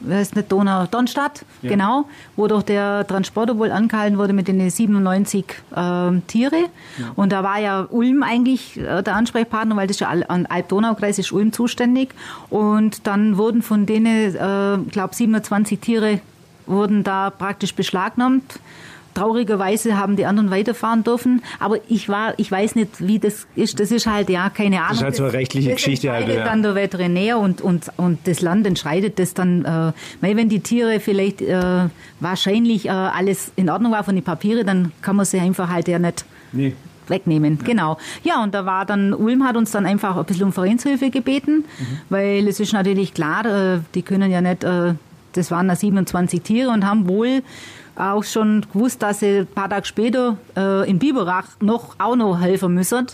ist 0.01 0.35
nicht 0.35 0.51
Donau, 0.51 0.85
Donstadt, 0.85 1.45
ja. 1.61 1.69
genau, 1.69 2.05
wo 2.35 2.47
doch 2.47 2.63
der 2.63 3.05
Transporter 3.05 3.57
wohl 3.57 3.71
angehalten 3.71 4.17
wurde 4.17 4.33
mit 4.33 4.47
den 4.47 4.69
97 4.69 5.45
äh, 5.75 6.11
Tiere. 6.27 6.55
Ja. 6.97 7.11
Und 7.15 7.31
da 7.31 7.43
war 7.43 7.59
ja 7.59 7.87
Ulm 7.89 8.23
eigentlich 8.23 8.77
äh, 8.77 9.01
der 9.01 9.15
Ansprechpartner, 9.15 9.75
weil 9.75 9.87
das 9.87 9.97
ist 9.97 10.01
ja 10.01 10.09
an 10.09 10.45
Alb-Donau-Kreis 10.45 11.19
ist 11.19 11.31
Ulm 11.31 11.51
zuständig. 11.51 12.09
Und 12.49 13.07
dann 13.07 13.37
wurden 13.37 13.61
von 13.61 13.85
denen, 13.85 14.35
äh, 14.35 14.77
glaube 14.89 15.15
27 15.15 15.79
Tiere 15.79 16.21
wurden 16.65 17.03
da 17.03 17.29
praktisch 17.29 17.73
beschlagnahmt 17.73 18.59
traurigerweise 19.19 19.97
haben 19.97 20.15
die 20.15 20.25
anderen 20.25 20.51
weiterfahren 20.51 21.03
dürfen. 21.03 21.41
Aber 21.59 21.77
ich 21.89 22.09
war, 22.09 22.33
ich 22.37 22.51
weiß 22.51 22.75
nicht, 22.75 23.05
wie 23.05 23.19
das 23.19 23.47
ist. 23.55 23.79
Das 23.79 23.91
ist 23.91 24.07
halt, 24.07 24.29
ja, 24.29 24.49
keine 24.49 24.77
Ahnung. 24.77 24.89
Das 24.89 24.97
ist 24.97 25.03
halt 25.03 25.15
so 25.15 25.23
eine 25.25 25.33
rechtliche 25.33 25.69
das 25.69 25.77
Geschichte. 25.77 26.11
Halt, 26.11 26.27
ja. 26.27 26.43
dann 26.43 26.61
der 26.61 26.75
Veterinär 26.75 27.37
und, 27.37 27.61
und, 27.61 27.91
und 27.97 28.19
das 28.25 28.41
Land 28.41 28.65
entscheidet 28.65 29.19
das 29.19 29.33
dann, 29.33 29.65
äh, 29.65 29.91
weil 30.21 30.37
wenn 30.37 30.49
die 30.49 30.61
Tiere 30.61 30.99
vielleicht 30.99 31.41
äh, 31.41 31.89
wahrscheinlich 32.19 32.85
äh, 32.85 32.89
alles 32.89 33.51
in 33.55 33.69
Ordnung 33.69 33.91
war 33.91 34.03
von 34.03 34.15
den 34.15 34.23
Papieren, 34.23 34.65
dann 34.65 34.91
kann 35.01 35.15
man 35.15 35.25
sie 35.25 35.39
einfach 35.39 35.69
halt 35.69 35.87
ja 35.87 35.99
nicht 35.99 36.25
nee. 36.51 36.73
wegnehmen. 37.07 37.57
Ja. 37.61 37.65
Genau. 37.65 37.97
Ja, 38.23 38.43
und 38.43 38.53
da 38.53 38.65
war 38.65 38.85
dann, 38.85 39.13
Ulm 39.13 39.43
hat 39.43 39.57
uns 39.57 39.71
dann 39.71 39.85
einfach 39.85 40.15
ein 40.15 40.25
bisschen 40.25 40.45
um 40.45 40.53
Vereinshilfe 40.53 41.09
gebeten, 41.09 41.65
mhm. 41.79 41.97
weil 42.09 42.47
es 42.47 42.59
ist 42.59 42.73
natürlich 42.73 43.13
klar, 43.13 43.45
äh, 43.45 43.79
die 43.95 44.01
können 44.01 44.31
ja 44.31 44.41
nicht, 44.41 44.63
äh, 44.63 44.93
das 45.33 45.51
waren 45.51 45.67
da 45.67 45.75
27 45.75 46.41
Tiere 46.41 46.69
und 46.69 46.85
haben 46.85 47.07
wohl 47.07 47.41
auch 47.99 48.23
schon 48.23 48.65
gewusst, 48.71 49.01
dass 49.01 49.19
sie 49.19 49.39
ein 49.39 49.47
paar 49.47 49.69
Tage 49.69 49.85
später 49.85 50.37
äh, 50.55 50.89
in 50.89 50.99
Biberach 50.99 51.47
noch 51.59 51.95
auch 51.99 52.15
noch 52.15 52.39
helfen 52.39 52.73
müssen. 52.73 53.07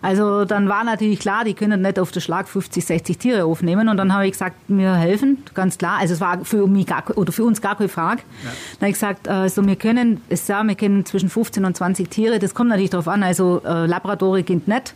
Also 0.00 0.44
dann 0.44 0.68
war 0.68 0.84
natürlich 0.84 1.18
klar, 1.18 1.44
die 1.44 1.54
können 1.54 1.82
nicht 1.82 1.98
auf 1.98 2.12
den 2.12 2.22
Schlag 2.22 2.48
50, 2.48 2.84
60 2.84 3.18
Tiere 3.18 3.44
aufnehmen. 3.44 3.88
Und 3.88 3.96
dann 3.96 4.12
habe 4.12 4.26
ich 4.26 4.32
gesagt, 4.32 4.56
wir 4.68 4.94
helfen, 4.94 5.42
ganz 5.54 5.76
klar. 5.76 5.98
Also 5.98 6.14
es 6.14 6.20
war 6.20 6.44
für 6.44 6.66
mich 6.68 6.86
gar, 6.86 7.02
oder 7.16 7.32
für 7.32 7.44
uns 7.44 7.60
gar 7.60 7.76
keine 7.76 7.88
Frage. 7.88 8.22
Ja. 8.44 8.50
Dann 8.78 8.80
habe 8.80 8.88
ich 8.90 8.94
gesagt, 8.94 9.28
also 9.28 9.66
wir 9.66 9.76
können, 9.76 10.20
es 10.28 10.46
ja, 10.46 10.62
wir 10.62 10.76
kennen 10.76 11.04
zwischen 11.04 11.28
15 11.28 11.64
und 11.64 11.76
20 11.76 12.08
Tiere. 12.08 12.38
Das 12.38 12.54
kommt 12.54 12.70
natürlich 12.70 12.90
darauf 12.90 13.08
an. 13.08 13.24
Also 13.24 13.60
äh, 13.64 13.86
Labradore 13.86 14.44
geht 14.44 14.68
nicht 14.68 14.94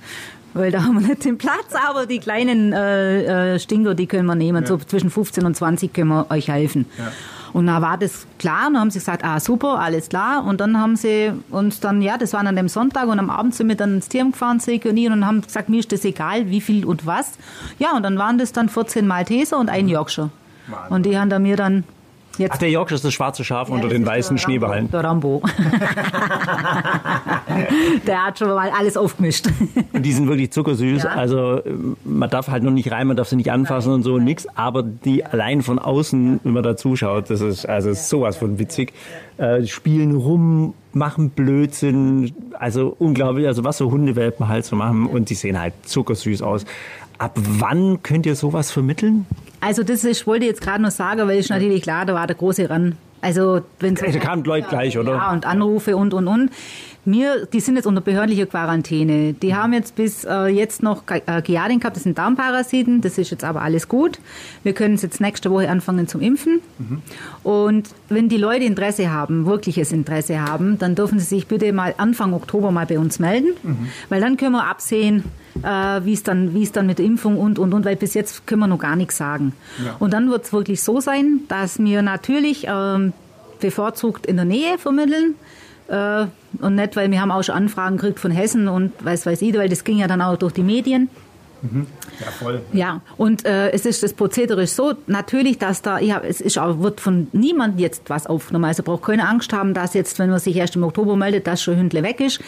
weil 0.54 0.70
da 0.70 0.82
haben 0.82 1.00
wir 1.00 1.08
nicht 1.08 1.24
den 1.24 1.38
Platz, 1.38 1.74
aber 1.88 2.06
die 2.06 2.18
kleinen 2.18 2.72
äh, 2.72 3.54
äh, 3.54 3.58
Stinker, 3.58 3.94
die 3.94 4.06
können 4.06 4.26
wir 4.26 4.34
nehmen. 4.34 4.62
Ja. 4.62 4.68
So 4.68 4.78
zwischen 4.78 5.10
15 5.10 5.44
und 5.44 5.56
20 5.56 5.92
können 5.92 6.08
wir 6.08 6.30
euch 6.30 6.48
helfen. 6.48 6.86
Ja. 6.98 7.12
Und 7.52 7.66
da 7.66 7.82
war 7.82 7.98
das 7.98 8.26
klar 8.38 8.68
und 8.68 8.74
dann 8.74 8.80
haben 8.80 8.90
sie 8.90 8.98
gesagt, 8.98 9.24
ah 9.24 9.38
super, 9.38 9.78
alles 9.78 10.08
klar. 10.08 10.44
Und 10.44 10.60
dann 10.60 10.78
haben 10.78 10.96
sie 10.96 11.32
uns 11.50 11.80
dann, 11.80 12.00
ja, 12.00 12.16
das 12.16 12.32
war 12.32 12.40
an 12.40 12.56
dem 12.56 12.68
Sonntag 12.68 13.08
und 13.08 13.18
am 13.18 13.28
Abend 13.28 13.54
sind 13.54 13.68
wir 13.68 13.76
dann 13.76 13.96
ins 13.96 14.08
Tier 14.08 14.24
gefahren, 14.24 14.58
Sekunieren 14.58 15.12
und 15.12 15.26
haben 15.26 15.42
gesagt, 15.42 15.68
mir 15.68 15.80
ist 15.80 15.92
das 15.92 16.04
egal, 16.04 16.48
wie 16.48 16.60
viel 16.60 16.86
und 16.86 17.04
was. 17.04 17.32
Ja, 17.78 17.94
und 17.94 18.04
dann 18.04 18.16
waren 18.18 18.38
das 18.38 18.52
dann 18.52 18.68
14 18.68 19.06
Malteser 19.06 19.58
und 19.58 19.68
ein 19.68 19.88
Yorkshire. 19.88 20.30
Und 20.88 21.04
die 21.04 21.18
haben 21.18 21.28
da 21.28 21.38
mir 21.38 21.56
dann 21.56 21.84
Jetzt 22.38 22.52
Ach, 22.54 22.58
der 22.58 22.70
Yorkshire 22.70 22.96
ist 22.96 23.04
das 23.04 23.12
schwarze 23.12 23.44
Schaf 23.44 23.68
ja, 23.68 23.74
unter 23.74 23.88
den 23.88 24.06
weißen 24.06 24.38
Schneeballen. 24.38 24.90
Der 24.90 25.04
Rambo. 25.04 25.42
der 28.06 28.24
hat 28.24 28.38
schon 28.38 28.48
mal 28.48 28.70
alles 28.70 28.96
aufgemischt. 28.96 29.48
Und 29.92 30.02
die 30.02 30.12
sind 30.12 30.28
wirklich 30.28 30.50
zuckersüß. 30.50 31.02
Ja. 31.02 31.10
Also 31.10 31.60
man 32.04 32.30
darf 32.30 32.48
halt 32.48 32.62
noch 32.62 32.70
nicht 32.70 32.90
rein, 32.90 33.06
man 33.06 33.16
darf 33.16 33.28
sie 33.28 33.36
nicht 33.36 33.52
anfassen 33.52 33.90
Nein. 33.90 33.96
und 33.96 34.02
so, 34.04 34.18
nix. 34.18 34.46
Aber 34.54 34.82
die 34.82 35.24
allein 35.24 35.62
von 35.62 35.78
außen, 35.78 36.40
wenn 36.42 36.52
man 36.52 36.62
da 36.62 36.76
zuschaut, 36.76 37.28
das 37.28 37.42
ist 37.42 37.66
also 37.66 37.90
ja. 37.90 37.94
sowas 37.94 38.38
von 38.38 38.58
witzig. 38.58 38.94
Äh, 39.36 39.66
spielen 39.66 40.14
rum, 40.14 40.74
machen 40.92 41.30
Blödsinn. 41.30 42.32
Also 42.58 42.94
unglaublich, 42.98 43.46
also 43.46 43.64
was 43.64 43.78
so 43.78 43.90
Hundewelpen 43.90 44.48
halt 44.48 44.64
so 44.64 44.76
machen. 44.76 45.06
Und 45.06 45.30
die 45.30 45.34
sehen 45.34 45.60
halt 45.60 45.74
zuckersüß 45.84 46.42
aus. 46.42 46.64
Ab 47.22 47.36
wann 47.36 48.02
könnt 48.02 48.26
ihr 48.26 48.34
sowas 48.34 48.72
vermitteln? 48.72 49.26
Also 49.60 49.84
das 49.84 50.02
ist, 50.02 50.26
wollte 50.26 50.44
ich 50.44 50.50
jetzt 50.50 50.60
gerade 50.60 50.82
noch 50.82 50.90
sagen, 50.90 51.20
weil 51.28 51.38
es 51.38 51.50
natürlich 51.50 51.80
klar, 51.80 52.04
da 52.04 52.14
war 52.14 52.26
der 52.26 52.34
große 52.34 52.68
Ran. 52.68 52.96
Also 53.20 53.60
wenn 53.78 53.94
da 53.94 54.06
kamen 54.18 54.42
Leute 54.42 54.66
gleich, 54.68 54.98
oder? 54.98 55.12
Ja, 55.12 55.32
und 55.32 55.46
Anrufe 55.46 55.96
und 55.96 56.14
und 56.14 56.26
und. 56.26 56.50
Mir, 57.04 57.46
die 57.46 57.60
sind 57.60 57.76
jetzt 57.76 57.86
unter 57.86 58.00
behördlicher 58.00 58.46
Quarantäne. 58.46 59.34
Die 59.34 59.54
haben 59.54 59.72
jetzt 59.72 59.94
bis 59.94 60.24
äh, 60.24 60.46
jetzt 60.46 60.82
noch 60.82 61.04
äh, 61.08 61.42
Giardien 61.42 61.78
gehabt, 61.78 61.94
das 61.94 62.02
sind 62.02 62.18
Darmparasiten, 62.18 63.02
das 63.02 63.18
ist 63.18 63.30
jetzt 63.30 63.44
aber 63.44 63.62
alles 63.62 63.86
gut. 63.86 64.18
Wir 64.64 64.72
können 64.72 64.94
es 64.94 65.02
jetzt 65.02 65.20
nächste 65.20 65.48
Woche 65.52 65.68
anfangen 65.70 66.08
zum 66.08 66.20
Impfen. 66.20 66.60
Mhm. 66.78 67.02
Und 67.44 67.90
wenn 68.08 68.28
die 68.28 68.36
Leute 68.36 68.64
Interesse 68.64 69.12
haben, 69.12 69.46
wirkliches 69.46 69.92
Interesse 69.92 70.40
haben, 70.40 70.76
dann 70.80 70.96
dürfen 70.96 71.20
sie 71.20 71.26
sich 71.26 71.46
bitte 71.46 71.72
mal 71.72 71.94
Anfang 71.98 72.32
Oktober 72.32 72.72
mal 72.72 72.86
bei 72.86 72.98
uns 72.98 73.20
melden, 73.20 73.50
mhm. 73.62 73.88
weil 74.08 74.20
dann 74.20 74.36
können 74.36 74.52
wir 74.52 74.66
absehen, 74.66 75.22
äh, 75.62 76.04
wie 76.04 76.12
es 76.12 76.22
dann, 76.22 76.54
wie 76.54 76.62
es 76.62 76.72
dann 76.72 76.86
mit 76.86 77.00
Impfung 77.00 77.38
und 77.38 77.58
und 77.58 77.74
und, 77.74 77.84
weil 77.84 77.96
bis 77.96 78.14
jetzt 78.14 78.46
können 78.46 78.60
wir 78.60 78.66
noch 78.66 78.78
gar 78.78 78.96
nichts 78.96 79.16
sagen. 79.16 79.52
Ja. 79.84 79.96
Und 79.98 80.12
dann 80.12 80.30
wird 80.30 80.44
es 80.44 80.52
wirklich 80.52 80.82
so 80.82 81.00
sein, 81.00 81.40
dass 81.48 81.78
wir 81.78 82.02
natürlich 82.02 82.66
ähm, 82.68 83.12
bevorzugt 83.60 84.26
in 84.26 84.36
der 84.36 84.44
Nähe 84.44 84.78
vermitteln. 84.78 85.34
Äh, 85.88 86.26
und 86.60 86.74
nicht, 86.74 86.96
weil 86.96 87.10
wir 87.10 87.20
haben 87.20 87.30
auch 87.30 87.42
schon 87.42 87.54
Anfragen 87.54 87.96
gekriegt 87.96 88.20
von 88.20 88.30
Hessen 88.30 88.68
und 88.68 88.92
weiß 89.04 89.26
weiß 89.26 89.42
ich, 89.42 89.54
weil 89.54 89.68
das 89.68 89.84
ging 89.84 89.98
ja 89.98 90.06
dann 90.06 90.22
auch 90.22 90.36
durch 90.36 90.52
die 90.52 90.62
Medien. 90.62 91.08
Mhm. 91.62 91.86
Ja, 92.20 92.30
voll. 92.30 92.60
Ja, 92.72 93.00
und 93.16 93.44
äh, 93.44 93.70
es 93.70 93.86
ist 93.86 94.02
das 94.02 94.12
Prozedere 94.12 94.64
ist 94.64 94.74
so, 94.74 94.94
natürlich, 95.06 95.58
dass 95.58 95.80
da, 95.80 95.98
ja, 95.98 96.20
es 96.20 96.40
ist 96.40 96.58
auch, 96.58 96.80
wird 96.80 97.00
von 97.00 97.28
niemandem 97.32 97.78
jetzt 97.78 98.10
was 98.10 98.26
aufgenommen. 98.26 98.64
Also 98.64 98.82
braucht 98.82 99.04
keine 99.04 99.28
Angst 99.28 99.52
haben, 99.52 99.72
dass 99.72 99.94
jetzt, 99.94 100.18
wenn 100.18 100.30
man 100.30 100.40
sich 100.40 100.56
erst 100.56 100.76
im 100.76 100.82
Oktober 100.82 101.16
meldet, 101.16 101.46
dass 101.46 101.62
schon 101.62 101.76
Hündle 101.76 102.02
weg 102.02 102.20
ist. 102.20 102.40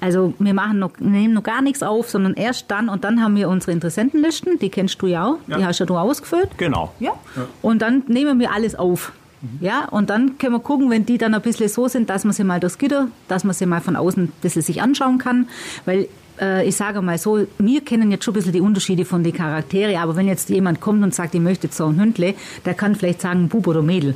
Also 0.00 0.34
wir 0.38 0.54
machen 0.54 0.78
noch, 0.78 0.92
nehmen 0.98 1.34
noch 1.34 1.42
gar 1.42 1.62
nichts 1.62 1.82
auf, 1.82 2.10
sondern 2.10 2.34
erst 2.34 2.70
dann 2.70 2.88
und 2.88 3.04
dann 3.04 3.22
haben 3.22 3.36
wir 3.36 3.48
unsere 3.48 3.72
Interessentenlisten, 3.72 4.58
die 4.58 4.68
kennst 4.68 5.00
du 5.02 5.06
ja 5.06 5.26
auch, 5.26 5.36
ja. 5.46 5.58
die 5.58 5.64
hast 5.64 5.78
ja 5.80 5.86
du 5.86 5.96
ausgefüllt. 5.96 6.50
Genau. 6.56 6.92
Ja. 7.00 7.12
ja. 7.36 7.46
Und 7.62 7.82
dann 7.82 8.02
nehmen 8.06 8.38
wir 8.38 8.52
alles 8.52 8.74
auf. 8.74 9.12
Mhm. 9.40 9.58
Ja, 9.60 9.86
und 9.86 10.10
dann 10.10 10.38
können 10.38 10.54
wir 10.54 10.60
gucken, 10.60 10.90
wenn 10.90 11.06
die 11.06 11.18
dann 11.18 11.34
ein 11.34 11.42
bisschen 11.42 11.68
so 11.68 11.88
sind, 11.88 12.10
dass 12.10 12.24
man 12.24 12.32
sie 12.32 12.44
mal 12.44 12.60
durchs 12.60 12.78
Gitter, 12.78 13.08
dass 13.28 13.44
man 13.44 13.54
sie 13.54 13.66
mal 13.66 13.80
von 13.80 13.96
außen 13.96 14.24
ein 14.24 14.32
bisschen 14.42 14.62
sich 14.62 14.82
anschauen 14.82 15.18
kann, 15.18 15.48
weil 15.84 16.08
äh, 16.40 16.66
ich 16.66 16.76
sage 16.76 17.02
mal 17.02 17.18
so, 17.18 17.46
wir 17.58 17.80
kennen 17.82 18.10
jetzt 18.10 18.24
schon 18.24 18.32
ein 18.32 18.36
bisschen 18.36 18.52
die 18.52 18.60
Unterschiede 18.60 19.04
von 19.04 19.22
den 19.22 19.32
Charaktere, 19.32 19.98
aber 19.98 20.16
wenn 20.16 20.26
jetzt 20.26 20.48
jemand 20.48 20.80
kommt 20.80 21.02
und 21.02 21.14
sagt, 21.14 21.34
ich 21.34 21.40
möchte 21.40 21.68
so 21.70 21.86
ein 21.86 22.00
Hündle, 22.00 22.34
der 22.64 22.74
kann 22.74 22.94
vielleicht 22.94 23.20
sagen 23.20 23.48
Bub 23.48 23.66
oder 23.66 23.82
Mädel. 23.82 24.14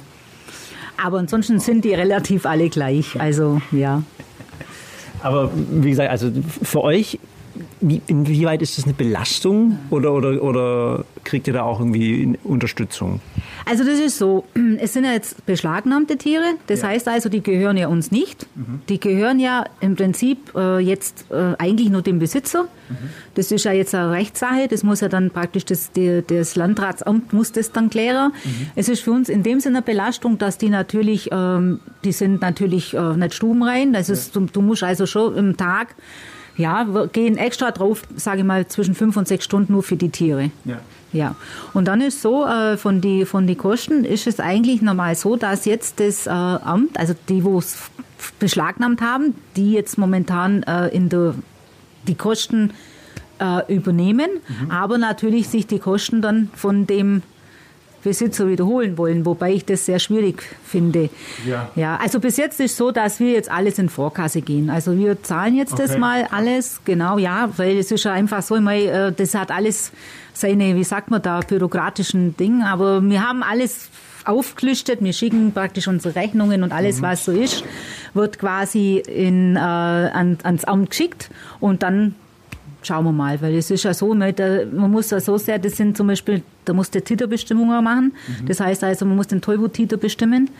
Aber 1.02 1.18
ansonsten 1.18 1.58
sind 1.58 1.84
die 1.84 1.94
relativ 1.94 2.46
alle 2.46 2.68
gleich, 2.68 3.20
also 3.20 3.60
ja. 3.72 4.02
Aber 5.22 5.50
wie 5.54 5.90
gesagt, 5.90 6.10
also 6.10 6.30
für 6.62 6.82
euch 6.82 7.18
wie, 7.82 8.00
inwieweit 8.06 8.62
ist 8.62 8.78
das 8.78 8.84
eine 8.84 8.94
Belastung 8.94 9.78
oder, 9.90 10.12
oder, 10.12 10.42
oder 10.42 11.04
kriegt 11.24 11.46
ihr 11.48 11.52
da 11.52 11.62
auch 11.62 11.80
irgendwie 11.80 12.38
Unterstützung? 12.44 13.20
Also 13.66 13.84
das 13.84 13.98
ist 13.98 14.18
so, 14.18 14.44
es 14.78 14.92
sind 14.92 15.04
ja 15.04 15.12
jetzt 15.12 15.44
beschlagnahmte 15.46 16.16
Tiere, 16.16 16.54
das 16.68 16.82
ja. 16.82 16.88
heißt 16.88 17.08
also, 17.08 17.28
die 17.28 17.42
gehören 17.42 17.76
ja 17.76 17.88
uns 17.88 18.10
nicht. 18.10 18.46
Mhm. 18.54 18.80
Die 18.88 19.00
gehören 19.00 19.40
ja 19.40 19.64
im 19.80 19.96
Prinzip 19.96 20.54
äh, 20.54 20.78
jetzt 20.78 21.26
äh, 21.30 21.54
eigentlich 21.58 21.90
nur 21.90 22.02
dem 22.02 22.18
Besitzer. 22.18 22.64
Mhm. 22.88 22.94
Das 23.34 23.50
ist 23.50 23.64
ja 23.64 23.72
jetzt 23.72 23.94
eine 23.94 24.12
Rechtssache, 24.12 24.68
das 24.68 24.82
muss 24.82 25.00
ja 25.00 25.08
dann 25.08 25.30
praktisch 25.30 25.64
das, 25.64 25.92
die, 25.92 26.22
das 26.26 26.56
Landratsamt 26.56 27.32
muss 27.32 27.52
das 27.52 27.72
dann 27.72 27.90
klären. 27.90 28.32
Mhm. 28.44 28.66
Es 28.76 28.88
ist 28.88 29.02
für 29.02 29.10
uns 29.10 29.28
in 29.28 29.42
dem 29.42 29.60
Sinne 29.60 29.78
eine 29.78 29.82
Belastung, 29.84 30.38
dass 30.38 30.58
die 30.58 30.68
natürlich, 30.68 31.30
ähm, 31.32 31.80
die 32.04 32.12
sind 32.12 32.40
natürlich 32.40 32.94
äh, 32.94 33.16
nicht 33.16 33.34
stubenrein. 33.34 33.92
Das 33.92 34.08
ist, 34.08 34.36
du, 34.36 34.46
du 34.46 34.60
musst 34.60 34.82
also 34.82 35.06
schon 35.06 35.36
im 35.36 35.56
Tag 35.56 35.94
Ja, 36.56 36.86
wir 36.92 37.06
gehen 37.06 37.36
extra 37.36 37.70
drauf, 37.70 38.02
sage 38.16 38.40
ich 38.40 38.44
mal, 38.44 38.66
zwischen 38.68 38.94
fünf 38.94 39.16
und 39.16 39.26
sechs 39.26 39.44
Stunden 39.44 39.72
nur 39.72 39.82
für 39.82 39.96
die 39.96 40.10
Tiere. 40.10 40.50
Ja. 40.64 40.78
Ja, 41.12 41.36
und 41.74 41.88
dann 41.88 42.00
ist 42.00 42.22
so, 42.22 42.46
äh, 42.46 42.78
von 42.78 43.02
die 43.02 43.26
von 43.26 43.46
die 43.46 43.54
Kosten 43.54 44.04
ist 44.04 44.26
es 44.26 44.40
eigentlich 44.40 44.80
normal 44.80 45.14
so, 45.14 45.36
dass 45.36 45.66
jetzt 45.66 46.00
das 46.00 46.26
äh, 46.26 46.30
Amt, 46.30 46.98
also 46.98 47.14
die, 47.28 47.44
wo 47.44 47.58
es 47.58 47.76
beschlagnahmt 48.38 49.02
haben, 49.02 49.34
die 49.56 49.72
jetzt 49.72 49.98
momentan 49.98 50.62
äh, 50.62 50.88
in 50.88 51.10
der 51.10 51.34
die 52.08 52.14
Kosten 52.14 52.70
äh, 53.38 53.74
übernehmen, 53.74 54.28
aber 54.70 54.98
natürlich 54.98 55.48
sich 55.48 55.66
die 55.66 55.78
Kosten 55.78 56.22
dann 56.22 56.48
von 56.54 56.86
dem 56.86 57.22
Besitzer 58.02 58.48
wiederholen 58.48 58.98
wollen, 58.98 59.24
wobei 59.24 59.52
ich 59.52 59.64
das 59.64 59.86
sehr 59.86 59.98
schwierig 59.98 60.42
finde. 60.64 61.08
Ja. 61.46 61.70
ja. 61.76 61.96
Also 62.02 62.20
bis 62.20 62.36
jetzt 62.36 62.60
ist 62.60 62.76
so, 62.76 62.90
dass 62.90 63.20
wir 63.20 63.32
jetzt 63.32 63.50
alles 63.50 63.78
in 63.78 63.88
Vorkasse 63.88 64.40
gehen. 64.42 64.70
Also 64.70 64.96
wir 64.96 65.22
zahlen 65.22 65.56
jetzt 65.56 65.78
das 65.78 65.90
Okay. 65.90 66.00
mal 66.00 66.28
alles, 66.30 66.80
genau, 66.84 67.18
ja, 67.18 67.50
weil 67.56 67.78
es 67.78 67.90
ist 67.90 68.04
ja 68.04 68.12
einfach 68.12 68.42
so, 68.42 68.56
ich 68.56 68.62
meine, 68.62 68.84
äh, 68.84 69.12
das 69.12 69.34
hat 69.34 69.50
alles 69.50 69.92
seine, 70.32 70.76
wie 70.76 70.84
sagt 70.84 71.10
man 71.10 71.22
da, 71.22 71.40
bürokratischen 71.40 72.36
Dinge, 72.36 72.66
aber 72.66 73.02
wir 73.02 73.26
haben 73.26 73.42
alles 73.42 73.88
aufgelistet, 74.24 75.02
wir 75.02 75.12
schicken 75.12 75.52
praktisch 75.52 75.88
unsere 75.88 76.14
Rechnungen 76.14 76.62
und 76.62 76.72
alles, 76.72 77.02
was 77.02 77.24
so 77.24 77.32
ist, 77.32 77.64
wird 78.14 78.38
quasi 78.38 78.98
in, 78.98 79.56
äh, 79.56 79.58
an, 79.58 80.38
ans 80.42 80.64
Amt 80.64 80.90
geschickt 80.90 81.30
und 81.60 81.82
dann 81.82 82.14
schauen 82.86 83.04
wir 83.04 83.12
mal, 83.12 83.40
weil 83.40 83.54
es 83.54 83.70
ist 83.70 83.84
ja 83.84 83.94
so, 83.94 84.14
man, 84.14 84.90
muss 84.90 85.10
ja 85.10 85.20
so 85.20 85.36
sehr, 85.38 85.58
das 85.58 85.76
sind 85.76 85.96
zum 85.96 86.06
Beispiel, 86.06 86.42
da 86.64 86.72
muss 86.72 86.90
der 86.90 87.04
Titerbestimmungen 87.04 87.82
machen. 87.82 88.12
Das 88.46 88.60
heißt 88.60 88.84
also, 88.84 89.04
man 89.04 89.16
muss 89.16 89.28
den 89.28 89.40
Tollwut-Titer 89.40 89.96
bestimmen, 89.96 90.50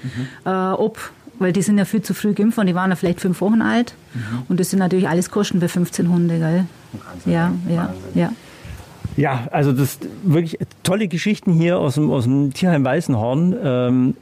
äh, 0.45 0.51
ob, 0.51 0.99
weil 1.39 1.53
die 1.53 1.63
sind 1.63 1.79
ja 1.79 1.85
viel 1.85 2.03
zu 2.03 2.15
früh 2.15 2.33
geimpft 2.33 2.59
und 2.59 2.67
die 2.67 2.75
waren 2.75 2.91
ja 2.91 2.97
vielleicht 2.97 3.21
fünf 3.21 3.41
Wochen 3.41 3.63
alt. 3.63 3.95
Und 4.49 4.61
das 4.61 4.71
sind 4.71 4.79
natürlich 4.79 5.09
alles 5.09 5.31
Kosten 5.31 5.61
bei 5.61 5.69
15 5.69 6.09
Hunde, 6.09 6.39
gell? 6.39 6.65
Ja, 7.27 7.53
ja, 7.69 7.95
ja. 8.15 8.33
Ja, 9.17 9.47
also 9.51 9.73
das 9.73 9.99
wirklich 10.23 10.59
tolle 10.83 11.09
Geschichten 11.09 11.53
hier 11.53 11.79
aus 11.79 11.97
dem, 11.97 12.11
aus 12.11 12.25
dem 12.25 12.55
Tierheim 12.55 12.85
Weißenhorn. 12.85 13.57
Ähm, 13.63 14.15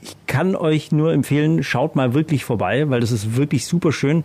ich 0.00 0.16
kann 0.26 0.54
euch 0.56 0.92
nur 0.92 1.12
empfehlen, 1.12 1.62
schaut 1.62 1.96
mal 1.96 2.14
wirklich 2.14 2.44
vorbei, 2.44 2.88
weil 2.90 3.00
das 3.00 3.10
ist 3.10 3.36
wirklich 3.36 3.66
super 3.66 3.92
schön. 3.92 4.24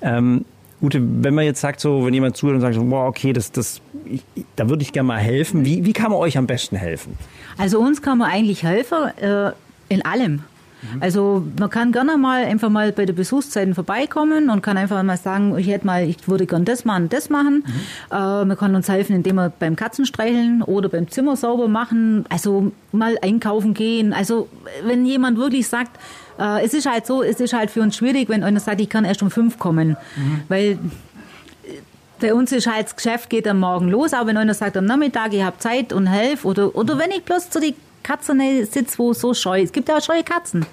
Ähm, 0.00 0.44
Ute, 0.82 1.00
wenn 1.00 1.34
man 1.34 1.44
jetzt 1.44 1.60
sagt, 1.60 1.80
so, 1.80 2.04
wenn 2.04 2.12
jemand 2.12 2.36
zuhört 2.36 2.56
und 2.56 2.60
sagt, 2.60 2.76
boah, 2.90 3.06
okay, 3.06 3.32
das, 3.32 3.52
das, 3.52 3.80
ich, 4.04 4.24
da 4.56 4.68
würde 4.68 4.82
ich 4.82 4.92
gerne 4.92 5.06
mal 5.06 5.18
helfen. 5.18 5.64
Wie, 5.64 5.84
wie 5.84 5.92
kann 5.92 6.10
man 6.10 6.18
euch 6.18 6.36
am 6.36 6.46
besten 6.46 6.76
helfen? 6.76 7.16
Also 7.56 7.78
uns 7.78 8.02
kann 8.02 8.18
man 8.18 8.30
eigentlich 8.30 8.64
helfen 8.64 8.98
äh, 9.18 9.52
in 9.88 10.04
allem. 10.04 10.42
Also 11.00 11.46
man 11.58 11.70
kann 11.70 11.92
gerne 11.92 12.16
mal 12.16 12.44
einfach 12.44 12.68
mal 12.68 12.92
bei 12.92 13.04
der 13.04 13.12
Besuchszeiten 13.12 13.74
vorbeikommen 13.74 14.50
und 14.50 14.62
kann 14.62 14.76
einfach 14.76 15.00
mal 15.02 15.16
sagen, 15.16 15.56
ich 15.56 15.68
hätte 15.68 15.86
mal, 15.86 16.08
ich 16.08 16.28
würde 16.28 16.46
gerne 16.46 16.64
das 16.64 16.84
machen, 16.84 17.08
das 17.08 17.30
machen. 17.30 17.64
Äh, 18.10 18.44
man 18.44 18.56
kann 18.56 18.74
uns 18.74 18.88
helfen, 18.88 19.14
indem 19.14 19.36
wir 19.36 19.52
beim 19.56 19.76
Katzenstreicheln 19.76 20.62
oder 20.62 20.88
beim 20.88 21.08
Zimmer 21.08 21.36
sauber 21.36 21.68
machen, 21.68 22.24
also 22.28 22.72
mal 22.90 23.16
einkaufen 23.22 23.74
gehen. 23.74 24.12
Also 24.12 24.48
wenn 24.84 25.06
jemand 25.06 25.38
wirklich 25.38 25.68
sagt, 25.68 25.98
äh, 26.38 26.64
es 26.64 26.74
ist 26.74 26.88
halt 26.88 27.06
so, 27.06 27.22
es 27.22 27.40
ist 27.40 27.52
halt 27.52 27.70
für 27.70 27.80
uns 27.80 27.96
schwierig, 27.96 28.28
wenn 28.28 28.42
einer 28.42 28.60
sagt, 28.60 28.80
ich 28.80 28.88
kann 28.88 29.04
erst 29.04 29.22
um 29.22 29.30
fünf 29.30 29.58
kommen, 29.58 29.96
weil 30.48 30.78
bei 32.22 32.32
uns 32.32 32.52
ist 32.52 32.66
halt 32.66 32.86
das 32.86 32.96
Geschäft 32.96 33.28
geht 33.28 33.46
am 33.48 33.58
Morgen 33.60 33.88
los, 33.88 34.14
aber 34.14 34.28
wenn 34.28 34.36
einer 34.36 34.54
sagt 34.54 34.76
am 34.76 34.84
Nachmittag, 34.84 35.34
ich 35.34 35.42
habe 35.42 35.58
Zeit 35.58 35.92
und 35.92 36.06
helf 36.06 36.44
oder, 36.44 36.74
oder 36.74 36.98
wenn 36.98 37.10
ich 37.10 37.24
bloß 37.24 37.50
zu 37.50 37.60
die 37.60 37.74
Katzen 38.02 38.40
sitze, 38.64 38.98
wo 38.98 39.12
so 39.12 39.34
scheu, 39.34 39.60
es 39.60 39.72
gibt 39.72 39.88
ja 39.88 39.96
auch 39.96 40.02
scheue 40.02 40.22
Katzen, 40.22 40.64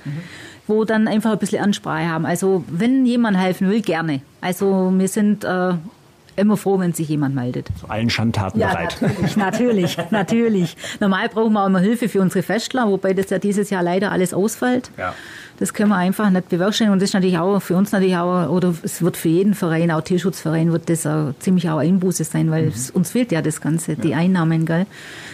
wo 0.68 0.86
dann 0.86 1.08
einfach 1.08 1.32
ein 1.32 1.40
bisschen 1.40 1.64
Ansprache 1.64 2.08
haben. 2.08 2.26
Also 2.26 2.64
wenn 2.68 3.06
jemand 3.06 3.38
helfen 3.38 3.70
will, 3.70 3.82
gerne. 3.82 4.22
Also 4.42 4.92
wir 4.96 5.08
sind 5.08 5.44
äh, 5.44 5.74
immer 6.36 6.58
froh, 6.58 6.80
wenn 6.80 6.94
sich 6.94 7.10
jemand 7.10 7.36
meldet. 7.36 7.68
Zu 7.80 7.90
allen 7.90 8.10
Schandtaten 8.10 8.60
bereit. 8.60 8.98
natürlich, 9.02 9.38
natürlich, 9.38 9.98
natürlich. 10.12 10.78
Normal 11.00 11.30
brauchen 11.30 11.54
wir 11.54 11.64
auch 11.64 11.68
immer 11.68 11.80
Hilfe 11.80 12.10
für 12.10 12.22
unsere 12.22 12.44
Festler, 12.44 12.88
wobei 12.88 13.14
das 13.14 13.30
ja 13.30 13.40
dieses 13.40 13.70
Jahr 13.70 13.84
leider 13.84 14.12
alles 14.12 14.34
ausfällt. 14.34 14.92
Ja. 14.98 15.14
Das 15.60 15.74
können 15.74 15.90
wir 15.90 15.98
einfach 15.98 16.30
nicht 16.30 16.48
bewerkstelligen 16.50 16.94
und 16.94 17.00
das 17.02 17.10
ist 17.10 17.14
natürlich 17.14 17.38
auch 17.38 17.60
für 17.60 17.76
uns 17.76 17.92
natürlich 17.92 18.16
auch, 18.16 18.50
oder 18.50 18.74
es 18.82 19.02
wird 19.02 19.18
für 19.18 19.28
jeden 19.28 19.54
Verein, 19.54 19.92
auch 19.92 20.02
Tierschutzverein, 20.02 20.72
wird 20.72 20.90
das 20.90 21.06
auch 21.06 21.34
ziemlich 21.40 21.70
auch 21.70 21.80
Einbuße 21.80 22.24
sein, 22.24 22.50
weil 22.50 22.70
es, 22.70 22.90
uns 22.92 23.12
fehlt 23.12 23.32
ja 23.34 23.42
das 23.42 23.60
Ganze, 23.60 23.96
die 23.96 24.16
Einnahmen, 24.16 24.66
gell. 24.66 24.86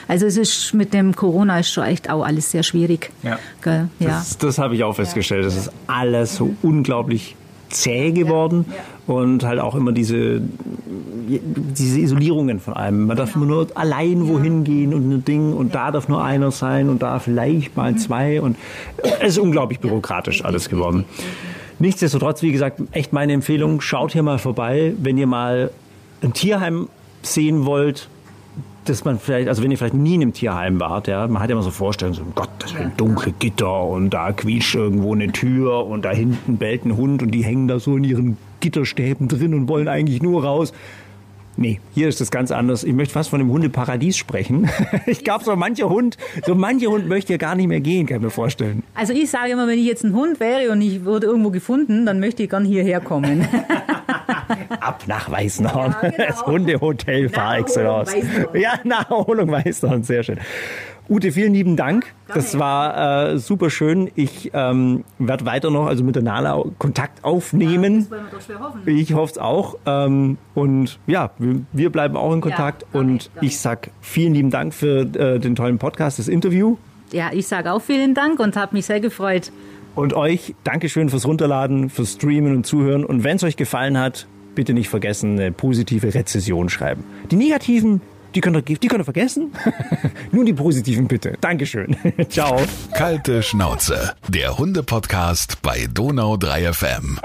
Also 0.07 0.25
es 0.25 0.37
ist 0.37 0.73
mit 0.73 0.93
dem 0.93 1.15
Corona 1.15 1.59
ist 1.59 1.71
schon 1.71 1.83
echt 1.83 2.09
auch 2.09 2.23
alles 2.23 2.49
sehr 2.51 2.63
schwierig, 2.63 3.11
Ja. 3.21 3.37
gell, 3.61 3.87
ja. 3.99 4.07
Das, 4.09 4.37
das 4.39 4.57
habe 4.57 4.75
ich 4.75 4.83
auch 4.83 4.93
festgestellt. 4.95 5.45
Das 5.45 5.55
ist 5.55 5.71
alles 5.87 6.35
so 6.35 6.55
unglaublich 6.63 7.35
zäh 7.75 8.11
geworden 8.11 8.65
und 9.07 9.43
halt 9.43 9.59
auch 9.59 9.75
immer 9.75 9.91
diese, 9.91 10.41
diese 11.27 11.99
Isolierungen 11.99 12.59
von 12.59 12.73
allem. 12.73 13.07
Man 13.07 13.17
darf 13.17 13.35
immer 13.35 13.45
nur 13.45 13.67
allein 13.75 14.27
wohin 14.27 14.63
gehen 14.63 14.93
und 14.93 15.09
ein 15.09 15.25
Ding 15.25 15.53
und 15.53 15.75
da 15.75 15.91
darf 15.91 16.07
nur 16.07 16.23
einer 16.23 16.51
sein 16.51 16.89
und 16.89 17.01
da 17.01 17.19
vielleicht 17.19 17.75
mal 17.75 17.95
zwei 17.95 18.41
und 18.41 18.57
es 19.21 19.29
ist 19.29 19.37
unglaublich 19.37 19.79
bürokratisch 19.79 20.43
alles 20.43 20.69
geworden. 20.69 21.05
Nichtsdestotrotz, 21.79 22.41
wie 22.41 22.51
gesagt, 22.51 22.81
echt 22.91 23.11
meine 23.11 23.33
Empfehlung, 23.33 23.81
schaut 23.81 24.13
hier 24.13 24.23
mal 24.23 24.39
vorbei, 24.39 24.93
wenn 24.97 25.17
ihr 25.17 25.27
mal 25.27 25.71
ein 26.23 26.33
Tierheim 26.33 26.87
sehen 27.21 27.65
wollt, 27.65 28.07
dass 28.85 29.05
man 29.05 29.19
vielleicht, 29.19 29.47
also 29.47 29.63
wenn 29.63 29.71
ihr 29.71 29.77
vielleicht 29.77 29.93
nie 29.93 30.15
in 30.15 30.21
einem 30.21 30.33
Tierheim 30.33 30.79
wart, 30.79 31.07
ja, 31.07 31.27
man 31.27 31.41
hat 31.41 31.49
ja 31.49 31.55
immer 31.55 31.63
so 31.63 31.71
Vorstellungen, 31.71 32.15
so, 32.15 32.23
um 32.23 32.35
Gottes 32.35 32.73
Willen, 32.75 32.91
dunkle 32.97 33.33
Gitter 33.37 33.83
und 33.83 34.11
da 34.11 34.31
quietscht 34.31 34.75
irgendwo 34.75 35.13
eine 35.13 35.31
Tür 35.31 35.85
und 35.85 36.05
da 36.05 36.11
hinten 36.11 36.57
bellt 36.57 36.85
ein 36.85 36.95
Hund 36.95 37.21
und 37.21 37.31
die 37.31 37.43
hängen 37.43 37.67
da 37.67 37.79
so 37.79 37.97
in 37.97 38.03
ihren 38.03 38.37
Gitterstäben 38.59 39.27
drin 39.27 39.53
und 39.53 39.67
wollen 39.67 39.87
eigentlich 39.87 40.21
nur 40.21 40.43
raus. 40.43 40.73
Nee, 41.57 41.79
hier 41.93 42.09
ist 42.09 42.19
das 42.19 42.31
ganz 42.31 42.51
anders. 42.51 42.83
Ich 42.83 42.93
möchte 42.93 43.13
fast 43.13 43.29
von 43.29 43.39
dem 43.39 43.49
Hundeparadies 43.49 44.17
sprechen. 44.17 44.69
Ich 45.07 45.23
glaube, 45.23 45.43
so 45.43 45.55
mancher 45.55 45.89
Hund, 45.89 46.17
so 46.45 46.55
mancher 46.55 46.87
Hund 46.87 47.07
möchte 47.07 47.33
ja 47.33 47.37
gar 47.37 47.55
nicht 47.55 47.67
mehr 47.67 47.79
gehen, 47.79 48.07
kann 48.07 48.17
ich 48.17 48.23
mir 48.23 48.29
vorstellen. 48.29 48.83
Also 48.93 49.13
ich 49.13 49.29
sage 49.29 49.51
immer, 49.51 49.67
wenn 49.67 49.77
ich 49.77 49.85
jetzt 49.85 50.03
ein 50.03 50.13
Hund 50.13 50.39
wäre 50.39 50.71
und 50.71 50.81
ich 50.81 51.05
wurde 51.05 51.27
irgendwo 51.27 51.51
gefunden, 51.51 52.05
dann 52.05 52.19
möchte 52.19 52.43
ich 52.43 52.49
gern 52.49 52.65
hierher 52.65 52.99
kommen. 52.99 53.47
Ab 54.79 55.03
nach 55.07 55.31
Weißenhorn. 55.31 55.95
Ja, 56.01 56.09
genau. 56.09 56.25
Das 56.27 56.45
Hundehotel 56.45 57.29
par 57.29 57.57
excellence. 57.57 58.15
Ja, 58.53 58.79
Naherholung 58.83 59.51
Weißenhorn, 59.51 60.03
sehr 60.03 60.23
schön. 60.23 60.39
Ute, 61.07 61.31
vielen 61.31 61.53
lieben 61.53 61.75
Dank. 61.75 62.07
Das 62.33 62.57
war 62.57 63.33
äh, 63.33 63.37
super 63.37 63.69
schön. 63.69 64.09
Ich 64.15 64.49
ähm, 64.53 65.03
werde 65.19 65.45
weiter 65.45 65.69
noch, 65.69 65.85
also 65.85 66.03
mit 66.03 66.15
der 66.15 66.23
Nala 66.23 66.63
Kontakt 66.79 67.23
aufnehmen. 67.23 68.09
wollen 68.09 68.23
wir 68.23 68.31
doch 68.31 68.41
schwer 68.41 68.59
hoffen. 68.59 68.81
Ich 68.87 69.13
hoffe 69.13 69.33
es 69.33 69.37
auch. 69.37 69.77
Ähm, 69.85 70.37
und 70.55 70.97
ja, 71.05 71.29
wir, 71.37 71.61
wir 71.73 71.91
bleiben 71.91 72.17
auch 72.17 72.33
in 72.33 72.41
Kontakt. 72.41 72.83
danke, 72.91 72.97
und 72.97 73.29
danke. 73.35 73.45
ich 73.45 73.59
sag 73.59 73.91
vielen 74.01 74.33
lieben 74.33 74.49
Dank 74.49 74.73
für 74.73 75.01
äh, 75.01 75.39
den 75.39 75.55
tollen 75.55 75.77
Podcast, 75.77 76.17
das 76.17 76.27
Interview. 76.27 76.77
Ja, 77.11 77.29
ich 77.31 77.47
sage 77.47 77.71
auch 77.71 77.81
vielen 77.81 78.15
Dank 78.15 78.39
und 78.39 78.55
habe 78.55 78.75
mich 78.75 78.87
sehr 78.87 78.99
gefreut. 78.99 79.51
Und 79.95 80.13
euch 80.13 80.53
Dankeschön 80.63 81.09
fürs 81.09 81.25
Runterladen, 81.25 81.89
fürs 81.89 82.13
Streamen 82.13 82.55
und 82.55 82.65
Zuhören. 82.65 83.05
Und 83.05 83.23
wenn 83.23 83.37
es 83.37 83.43
euch 83.43 83.55
gefallen 83.55 83.97
hat, 83.97 84.27
bitte 84.53 84.73
nicht 84.73 84.89
vergessen, 84.89 85.39
eine 85.39 85.51
positive 85.51 86.13
Rezession 86.13 86.69
schreiben. 86.69 87.03
Die 87.31 87.35
negativen, 87.35 88.01
die 88.35 88.41
könnt 88.41 88.57
ihr, 88.57 88.77
die 88.77 88.87
könnt 88.87 89.01
ihr 89.01 89.05
vergessen. 89.05 89.51
Nur 90.31 90.45
die 90.45 90.53
positiven 90.53 91.07
bitte. 91.07 91.37
Dankeschön. 91.39 91.95
Ciao. 92.29 92.61
Kalte 92.93 93.41
Schnauze, 93.41 94.15
der 94.27 94.57
Hunde-Podcast 94.57 95.61
bei 95.61 95.87
Donau 95.91 96.37
3 96.37 96.73
FM. 96.73 97.19